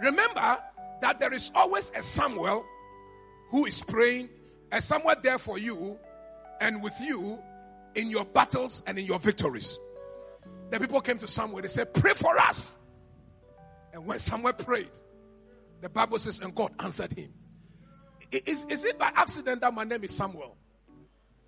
remember 0.01 0.59
that 1.01 1.19
there 1.19 1.33
is 1.33 1.51
always 1.55 1.91
a 1.95 2.01
Samuel 2.01 2.65
who 3.49 3.65
is 3.65 3.83
praying, 3.83 4.29
a 4.71 4.81
Samuel 4.81 5.15
there 5.21 5.37
for 5.37 5.57
you 5.57 5.99
and 6.59 6.81
with 6.81 6.95
you 7.01 7.41
in 7.95 8.09
your 8.09 8.25
battles 8.25 8.81
and 8.87 8.97
in 8.97 9.05
your 9.05 9.19
victories. 9.19 9.79
The 10.69 10.79
people 10.79 11.01
came 11.01 11.17
to 11.19 11.27
Samuel, 11.27 11.61
they 11.61 11.67
said, 11.67 11.93
Pray 11.93 12.13
for 12.13 12.37
us. 12.37 12.77
And 13.93 14.05
when 14.05 14.19
Samuel 14.19 14.53
prayed, 14.53 14.89
the 15.81 15.89
Bible 15.89 16.19
says, 16.19 16.39
and 16.39 16.55
God 16.55 16.71
answered 16.79 17.11
him. 17.11 17.33
Is, 18.31 18.65
is 18.69 18.85
it 18.85 18.97
by 18.97 19.11
accident 19.13 19.61
that 19.61 19.73
my 19.73 19.83
name 19.83 20.03
is 20.03 20.15
Samuel? 20.15 20.55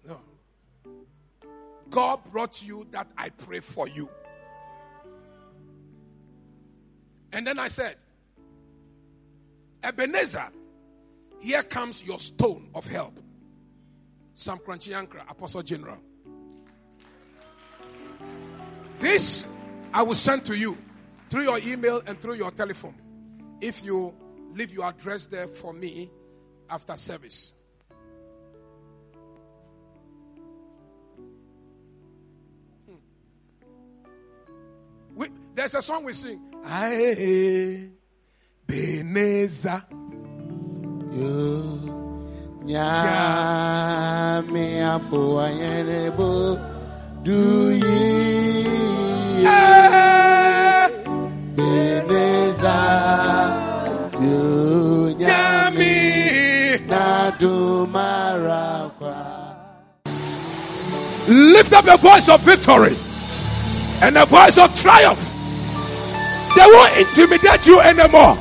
No. 0.05 0.19
God 1.89 2.19
brought 2.31 2.61
you 2.61 2.85
that 2.91 3.07
I 3.17 3.29
pray 3.29 3.59
for 3.59 3.87
you. 3.87 4.09
And 7.31 7.47
then 7.47 7.57
I 7.57 7.69
said, 7.69 7.95
Ebenezer, 9.83 10.47
here 11.41 11.63
comes 11.63 12.03
your 12.03 12.19
stone 12.19 12.69
of 12.73 12.87
help. 12.87 13.19
Sam 14.33 14.57
Korankye 14.57 15.29
Apostle 15.29 15.61
General. 15.61 15.97
This 18.99 19.45
I 19.93 20.01
will 20.01 20.15
send 20.15 20.45
to 20.45 20.57
you 20.57 20.77
through 21.29 21.43
your 21.43 21.59
email 21.59 22.01
and 22.07 22.17
through 22.17 22.35
your 22.35 22.51
telephone 22.51 22.95
if 23.61 23.83
you 23.83 24.13
leave 24.53 24.73
your 24.73 24.85
address 24.85 25.25
there 25.25 25.47
for 25.47 25.73
me 25.73 26.09
after 26.69 26.95
service. 26.95 27.53
Hmm. 32.87 32.95
We, 35.15 35.27
there's 35.53 35.75
a 35.75 35.81
song 35.81 36.05
we 36.05 36.13
sing. 36.13 36.41
Beneza. 38.67 39.83
Nyame 42.65 43.05
apo 44.83 45.39
ayenebo 45.39 46.57
do 47.23 47.69
ye 47.71 48.65
Beneza 51.55 52.77
yo 54.13 55.11
nyame 55.19 55.93
na 56.87 57.31
do 57.37 57.85
marakwa 57.87 59.15
Lift 61.27 61.73
up 61.73 61.85
a 61.87 61.97
voice 61.97 62.29
of 62.29 62.41
victory 62.41 62.95
and 64.01 64.17
a 64.17 64.25
voice 64.25 64.57
of 64.57 64.73
triumph. 64.81 65.21
They 66.55 66.65
won't 66.65 66.97
intimidate 66.97 67.67
you 67.67 67.79
anymore. 67.81 68.37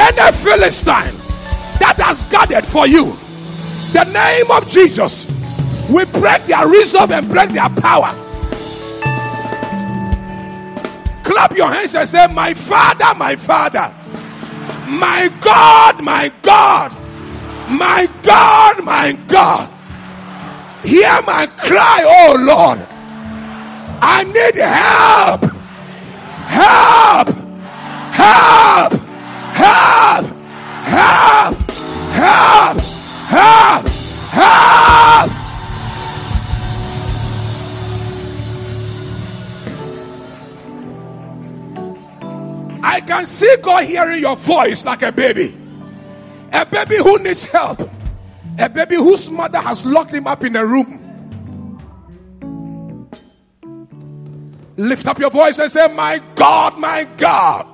Any 0.00 0.32
Philistine 0.38 1.14
that 1.78 1.96
has 1.98 2.24
gathered 2.24 2.66
for 2.66 2.86
you, 2.86 3.12
the 3.92 4.04
name 4.04 4.50
of 4.50 4.66
Jesus, 4.66 5.26
we 5.90 6.06
break 6.06 6.42
their 6.46 6.66
resolve 6.66 7.12
and 7.12 7.28
break 7.28 7.50
their 7.50 7.68
power. 7.68 8.14
Clap 11.22 11.54
your 11.54 11.68
hands 11.68 11.94
and 11.94 12.08
say, 12.08 12.26
My 12.32 12.54
Father, 12.54 13.14
my 13.14 13.36
Father, 13.36 13.94
my 14.88 15.30
God, 15.42 16.02
my 16.02 16.32
God, 16.40 16.92
my 17.68 18.08
God, 18.22 18.82
my 18.82 19.12
God. 19.28 19.68
Hear 20.82 21.20
my 21.26 21.46
cry, 21.58 22.04
oh 22.06 22.36
Lord. 22.40 22.86
I 24.02 24.24
need 24.24 24.56
help. 24.56 25.42
Help. 26.48 27.28
Help. 28.14 28.49
Hearing 43.84 44.20
your 44.20 44.36
voice 44.36 44.84
like 44.84 45.02
a 45.02 45.12
baby. 45.12 45.56
A 46.52 46.66
baby 46.66 46.96
who 46.96 47.18
needs 47.18 47.44
help. 47.44 47.80
A 48.58 48.68
baby 48.68 48.96
whose 48.96 49.30
mother 49.30 49.58
has 49.58 49.86
locked 49.86 50.12
him 50.12 50.26
up 50.26 50.44
in 50.44 50.56
a 50.56 50.66
room. 50.66 50.98
Lift 54.76 55.06
up 55.06 55.18
your 55.18 55.30
voice 55.30 55.58
and 55.58 55.70
say, 55.70 55.92
My 55.94 56.20
God, 56.34 56.78
my 56.78 57.04
God. 57.16 57.66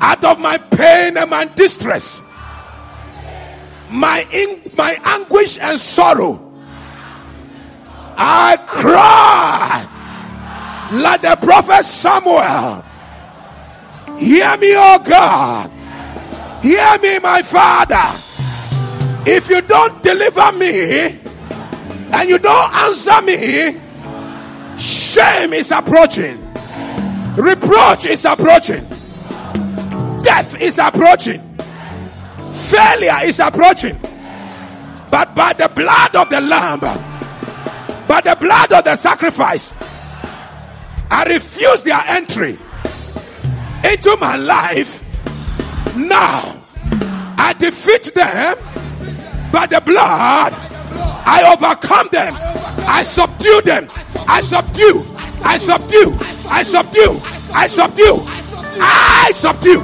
Out 0.00 0.24
of 0.24 0.38
my 0.38 0.58
pain 0.58 1.16
and 1.16 1.30
my 1.30 1.44
distress, 1.44 2.22
my, 3.90 4.26
in, 4.32 4.60
my 4.76 4.96
anguish 5.04 5.58
and 5.58 5.78
sorrow, 5.78 6.44
I 8.16 8.56
cry 8.66 9.88
like 10.92 11.22
the 11.22 11.36
prophet 11.36 11.84
Samuel. 11.84 12.84
Hear 14.18 14.56
me, 14.56 14.72
oh 14.74 14.98
God. 15.04 15.70
Hear 16.62 16.98
me, 16.98 17.18
my 17.20 17.42
Father. 17.42 18.20
If 19.30 19.48
you 19.48 19.60
don't 19.62 20.02
deliver 20.02 20.52
me 20.52 21.18
and 22.12 22.28
you 22.28 22.38
don't 22.38 22.74
answer 22.74 23.20
me, 23.22 23.78
shame 24.76 25.52
is 25.52 25.70
approaching, 25.70 26.42
reproach 27.36 28.06
is 28.06 28.24
approaching, 28.24 28.88
death 30.22 30.58
is 30.60 30.78
approaching, 30.78 31.40
failure 32.42 33.18
is 33.22 33.38
approaching. 33.38 33.98
But 35.10 35.34
by 35.34 35.52
the 35.52 35.68
blood 35.68 36.16
of 36.16 36.28
the 36.28 36.40
Lamb, 36.40 36.80
by 36.80 38.20
the 38.22 38.36
blood 38.40 38.72
of 38.72 38.84
the 38.84 38.96
sacrifice, 38.96 39.72
I 41.10 41.24
refuse 41.24 41.82
their 41.82 42.02
entry 42.06 42.58
into 43.84 44.16
my 44.18 44.36
life. 44.36 45.02
Now, 45.96 46.62
I 47.38 47.54
defeat 47.58 48.12
them 48.14 48.56
by 49.52 49.66
the 49.66 49.80
blood. 49.80 50.52
I 51.26 51.52
overcome 51.52 52.08
them. 52.10 52.34
I 52.88 53.02
subdue 53.02 53.62
them. 53.62 53.88
I 54.26 54.40
subdue. 54.40 55.06
I 55.42 55.58
subdue. 55.58 56.16
I 56.48 56.62
subdue. 56.62 57.20
I 57.52 57.66
subdue. 57.66 58.22
I 58.80 59.32
subdue. 59.34 59.82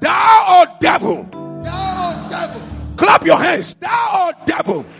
Thou, 0.00 0.44
oh 0.48 0.66
devil, 0.80 1.24
clap 2.96 3.24
your 3.24 3.38
hands. 3.38 3.72
Thou, 3.74 3.88
oh 4.12 4.32
devil, 4.44 4.84
thou 4.84 4.84
devil, 4.84 4.84
put 4.84 4.93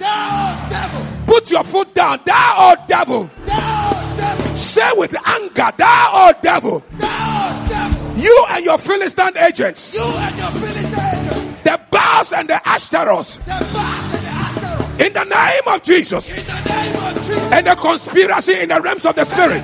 your 1.54 1.64
foot 1.64 1.94
down. 1.94 2.18
Thou, 2.24 2.54
oh 2.58 2.84
devil, 2.88 3.30
devil, 3.46 4.56
say 4.56 4.90
with 4.96 5.16
anger. 5.24 5.70
Thou, 5.76 6.10
oh 6.12 6.32
devil, 6.42 6.84
devil, 6.98 8.16
you 8.16 8.46
and 8.50 8.64
your 8.64 8.76
Philistine 8.76 9.36
agents, 9.38 9.94
you 9.94 10.02
and 10.02 10.36
your 10.36 10.48
Philistine 10.48 10.94
agents, 10.94 11.62
the 11.62 11.80
Baals 11.92 12.32
and 12.32 12.50
the 12.50 12.68
Ashtaroth, 12.68 13.36
the 13.36 13.52
Baals 13.72 14.14
and 14.14 14.24
the 14.24 14.30
Ashtaroth, 14.30 15.00
in 15.00 15.12
the 15.12 15.24
name 15.24 15.74
of 15.74 15.82
Jesus, 15.84 16.34
in 16.34 16.44
the 16.44 16.60
name 16.68 16.96
of 16.96 17.14
Jesus, 17.24 17.52
and 17.52 17.66
the 17.66 17.76
conspiracy 17.76 18.58
in 18.58 18.68
the 18.68 18.80
realms 18.80 19.06
of 19.06 19.14
the 19.14 19.24
spirit. 19.24 19.62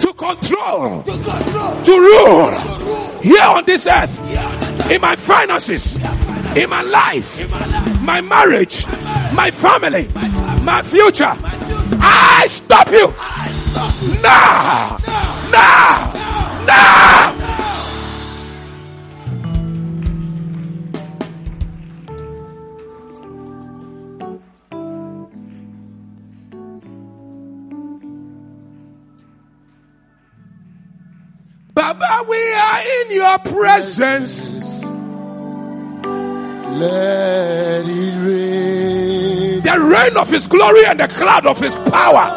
To 0.00 0.12
control, 0.14 1.02
to 1.04 1.92
rule, 1.92 3.20
here 3.22 3.42
on 3.42 3.64
this 3.64 3.86
earth, 3.86 4.28
here 4.28 4.40
on 4.40 4.60
this 4.60 4.80
earth, 4.80 4.90
in 4.90 5.00
my 5.00 5.14
finances, 5.14 5.94
in 6.56 6.68
my 6.68 6.82
life, 6.82 7.40
in 7.40 7.48
my 7.48 7.66
life, 7.66 7.91
my 8.02 8.20
marriage, 8.20 8.86
my 9.34 9.50
family, 9.50 10.08
my 10.62 10.82
future. 10.82 11.32
I 12.04 12.46
stop 12.48 12.90
you 12.90 13.14
now, 14.22 14.98
now, 15.50 16.12
now. 16.66 17.38
Baba, 31.74 32.24
we 32.28 32.36
are 32.54 32.80
in 32.80 33.10
your 33.12 33.38
presence. 33.38 34.81
Let 36.78 37.84
it 37.86 38.14
rain. 38.26 39.62
The 39.62 39.78
rain 39.80 40.16
of 40.16 40.28
his 40.30 40.46
glory 40.48 40.84
and 40.86 40.98
the 41.00 41.08
cloud 41.08 41.46
of 41.46 41.58
his 41.60 41.74
power 41.74 42.30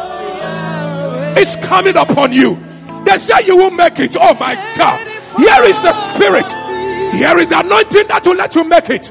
is 1.38 1.56
coming 1.56 1.96
upon 1.96 2.32
you. 2.32 2.58
They 3.04 3.18
say 3.18 3.44
you 3.46 3.56
will 3.56 3.70
make 3.70 3.98
it. 3.98 4.16
Oh 4.18 4.34
my 4.34 4.54
God. 4.76 5.06
Here 5.38 5.62
is 5.64 5.80
the 5.80 5.92
spirit. 5.92 6.50
Here 7.14 7.38
is 7.38 7.48
the 7.50 7.60
anointing 7.60 8.08
that 8.08 8.26
will 8.26 8.36
let 8.36 8.54
you 8.54 8.64
make 8.68 8.90
it. 8.90 9.10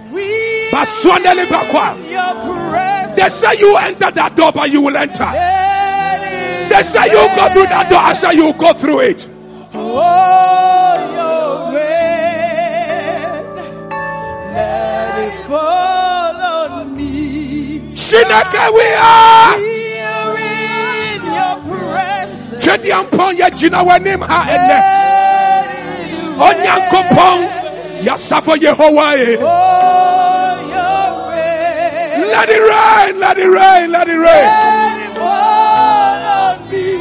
They 3.16 3.30
say 3.30 3.58
you 3.60 3.78
enter 3.78 4.12
that 4.12 4.34
door, 4.36 4.52
but 4.52 4.70
you 4.70 4.82
will 4.82 4.98
enter. 4.98 5.32
They 6.70 6.84
say 6.84 7.06
you 7.08 7.28
go 7.36 7.50
through 7.54 7.68
that 7.68 7.88
door, 7.90 8.00
I 8.00 8.14
say 8.14 8.34
you 8.36 8.54
go 8.54 8.74
through 8.74 9.00
it. 9.02 9.28
Oh, 9.74 10.55
Shineke 18.36 18.74
we 18.74 18.88
are. 18.96 19.56
Twɛde 22.60 22.90
ampɔn 22.98 23.32
yɛ 23.40 23.48
gyina 23.58 23.80
w'anim 23.86 24.22
ha 24.28 24.40
yasafo. 28.04 28.54
Let 32.32 32.50
it 32.50 32.60
rain, 32.60 33.20
let 33.20 33.38
it 33.38 33.48
rain, 33.48 33.92
let 33.92 34.08
it 34.08 34.18
rain. 34.18 34.50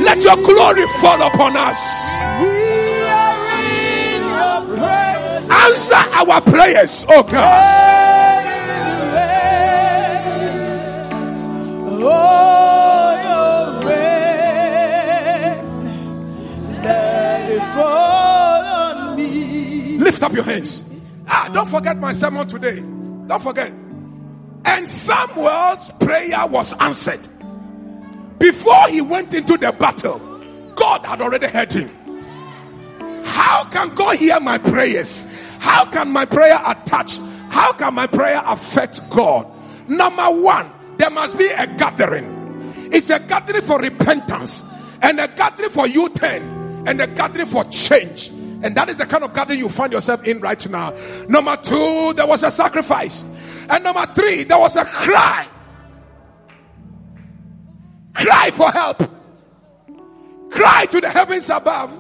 Let 0.04 0.22
your 0.22 0.36
glory 0.36 0.86
fall 1.00 1.22
upon 1.22 1.56
us. 1.56 1.80
Answer 5.50 6.04
our 6.14 6.40
prayers, 6.42 7.04
oh 7.08 7.22
God. 7.22 7.83
Lift 20.14 20.22
up 20.22 20.32
your 20.32 20.44
hands. 20.44 20.84
Ah, 21.26 21.50
don't 21.52 21.68
forget 21.68 21.98
my 21.98 22.12
sermon 22.12 22.46
today. 22.46 22.78
Don't 23.26 23.42
forget. 23.42 23.72
And 24.64 24.86
Samuel's 24.86 25.90
prayer 25.98 26.46
was 26.46 26.72
answered. 26.78 27.18
Before 28.38 28.86
he 28.90 29.00
went 29.00 29.34
into 29.34 29.56
the 29.56 29.72
battle, 29.72 30.20
God 30.76 31.04
had 31.04 31.20
already 31.20 31.48
heard 31.48 31.72
him. 31.72 31.90
How 33.24 33.64
can 33.64 33.92
God 33.96 34.16
hear 34.16 34.38
my 34.38 34.56
prayers? 34.56 35.26
How 35.58 35.84
can 35.84 36.12
my 36.12 36.26
prayer 36.26 36.60
attach? 36.64 37.18
How 37.48 37.72
can 37.72 37.94
my 37.94 38.06
prayer 38.06 38.40
affect 38.46 39.10
God? 39.10 39.48
Number 39.88 40.26
one, 40.26 40.70
there 40.96 41.10
must 41.10 41.36
be 41.36 41.48
a 41.48 41.66
gathering. 41.66 42.92
It's 42.92 43.10
a 43.10 43.18
gathering 43.18 43.62
for 43.62 43.80
repentance 43.80 44.62
and 45.02 45.18
a 45.18 45.26
gathering 45.26 45.70
for 45.70 45.88
U 45.88 46.08
turn 46.10 46.86
and 46.86 47.00
a 47.00 47.08
gathering 47.08 47.46
for 47.46 47.64
change. 47.64 48.30
And 48.64 48.74
that 48.76 48.88
is 48.88 48.96
the 48.96 49.04
kind 49.04 49.22
of 49.22 49.34
garden 49.34 49.58
you 49.58 49.68
find 49.68 49.92
yourself 49.92 50.26
in 50.26 50.40
right 50.40 50.68
now. 50.70 50.94
Number 51.28 51.54
two, 51.56 52.14
there 52.16 52.26
was 52.26 52.42
a 52.42 52.50
sacrifice. 52.50 53.22
And 53.68 53.84
number 53.84 54.06
three, 54.14 54.44
there 54.44 54.58
was 54.58 54.74
a 54.74 54.86
cry. 54.86 55.46
Cry 58.14 58.50
for 58.52 58.70
help. 58.70 59.02
Cry 60.50 60.86
to 60.86 60.98
the 60.98 61.10
heavens 61.10 61.50
above. 61.50 61.92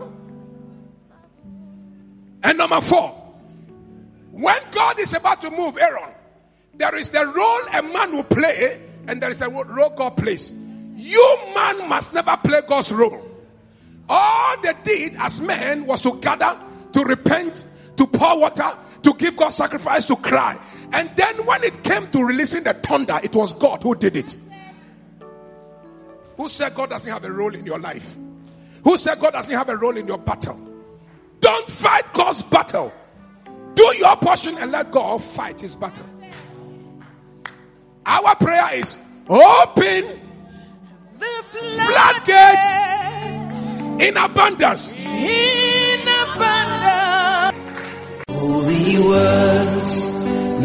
And 2.42 2.56
number 2.56 2.80
four, 2.80 3.10
when 4.30 4.58
God 4.70 4.98
is 5.00 5.12
about 5.12 5.42
to 5.42 5.50
move 5.50 5.76
Aaron, 5.76 6.14
there 6.78 6.94
is 6.96 7.10
the 7.10 7.26
role 7.26 7.78
a 7.78 7.82
man 7.92 8.16
will 8.16 8.24
play, 8.24 8.80
and 9.06 9.20
there 9.20 9.30
is 9.30 9.42
a 9.42 9.50
role 9.50 9.90
God 9.90 10.16
plays. 10.16 10.50
You 10.96 11.38
man 11.54 11.90
must 11.90 12.14
never 12.14 12.38
play 12.38 12.62
God's 12.66 12.90
role. 12.90 13.23
All 14.08 14.60
they 14.60 14.74
did 14.84 15.16
as 15.16 15.40
men 15.40 15.86
was 15.86 16.02
to 16.02 16.18
gather, 16.20 16.58
to 16.92 17.04
repent, 17.04 17.66
to 17.96 18.06
pour 18.06 18.38
water, 18.38 18.76
to 19.02 19.14
give 19.14 19.36
God 19.36 19.50
sacrifice, 19.50 20.06
to 20.06 20.16
cry. 20.16 20.58
And 20.92 21.10
then 21.16 21.46
when 21.46 21.64
it 21.64 21.82
came 21.82 22.10
to 22.10 22.24
releasing 22.24 22.64
the 22.64 22.74
thunder, 22.74 23.20
it 23.22 23.34
was 23.34 23.54
God 23.54 23.82
who 23.82 23.94
did 23.94 24.16
it. 24.16 24.36
Who 26.36 26.48
said 26.48 26.74
God 26.74 26.90
doesn't 26.90 27.10
have 27.10 27.24
a 27.24 27.30
role 27.30 27.54
in 27.54 27.64
your 27.64 27.78
life? 27.78 28.16
Who 28.82 28.98
said 28.98 29.20
God 29.20 29.32
doesn't 29.32 29.56
have 29.56 29.68
a 29.68 29.76
role 29.76 29.96
in 29.96 30.06
your 30.06 30.18
battle? 30.18 30.58
Don't 31.40 31.70
fight 31.70 32.12
God's 32.12 32.42
battle. 32.42 32.92
Do 33.74 33.94
your 33.98 34.16
portion 34.16 34.58
and 34.58 34.70
let 34.72 34.90
God 34.90 35.22
fight 35.22 35.60
his 35.60 35.76
battle. 35.76 36.06
Our 38.06 38.36
prayer 38.36 38.74
is 38.74 38.98
open 39.28 40.20
The 41.18 41.44
floodgates 41.50 43.33
in 44.00 44.16
abundance. 44.16 44.92
in 44.92 46.00
abundance. 46.00 47.56
Holy 48.30 48.98
words, 48.98 49.96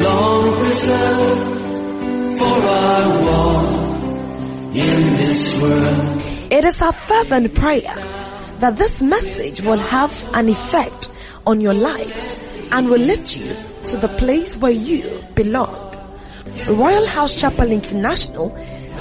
long 0.01 0.55
preserved 0.55 2.39
for 2.39 2.57
our 2.77 3.09
walk 3.25 4.03
in 4.75 5.01
this 5.17 5.61
world. 5.61 6.21
It 6.51 6.65
is 6.65 6.81
our 6.81 6.93
fervent 6.93 7.53
prayer 7.55 7.95
that 8.59 8.77
this 8.77 9.01
message 9.01 9.61
will 9.61 9.77
have 9.77 10.11
an 10.33 10.49
effect 10.49 11.11
on 11.45 11.61
your 11.61 11.73
life 11.73 12.71
and 12.73 12.89
will 12.89 12.99
lift 12.99 13.37
you 13.37 13.55
to 13.85 13.97
the 13.97 14.09
place 14.09 14.57
where 14.57 14.71
you 14.71 15.23
belong. 15.35 15.75
Royalhouse 16.65 17.39
Chapel 17.39 17.71
International, 17.71 18.49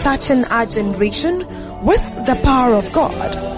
touching 0.00 0.44
our 0.44 0.66
generation 0.66 1.38
with 1.84 2.02
the 2.26 2.38
power 2.44 2.74
of 2.74 2.90
God. 2.92 3.57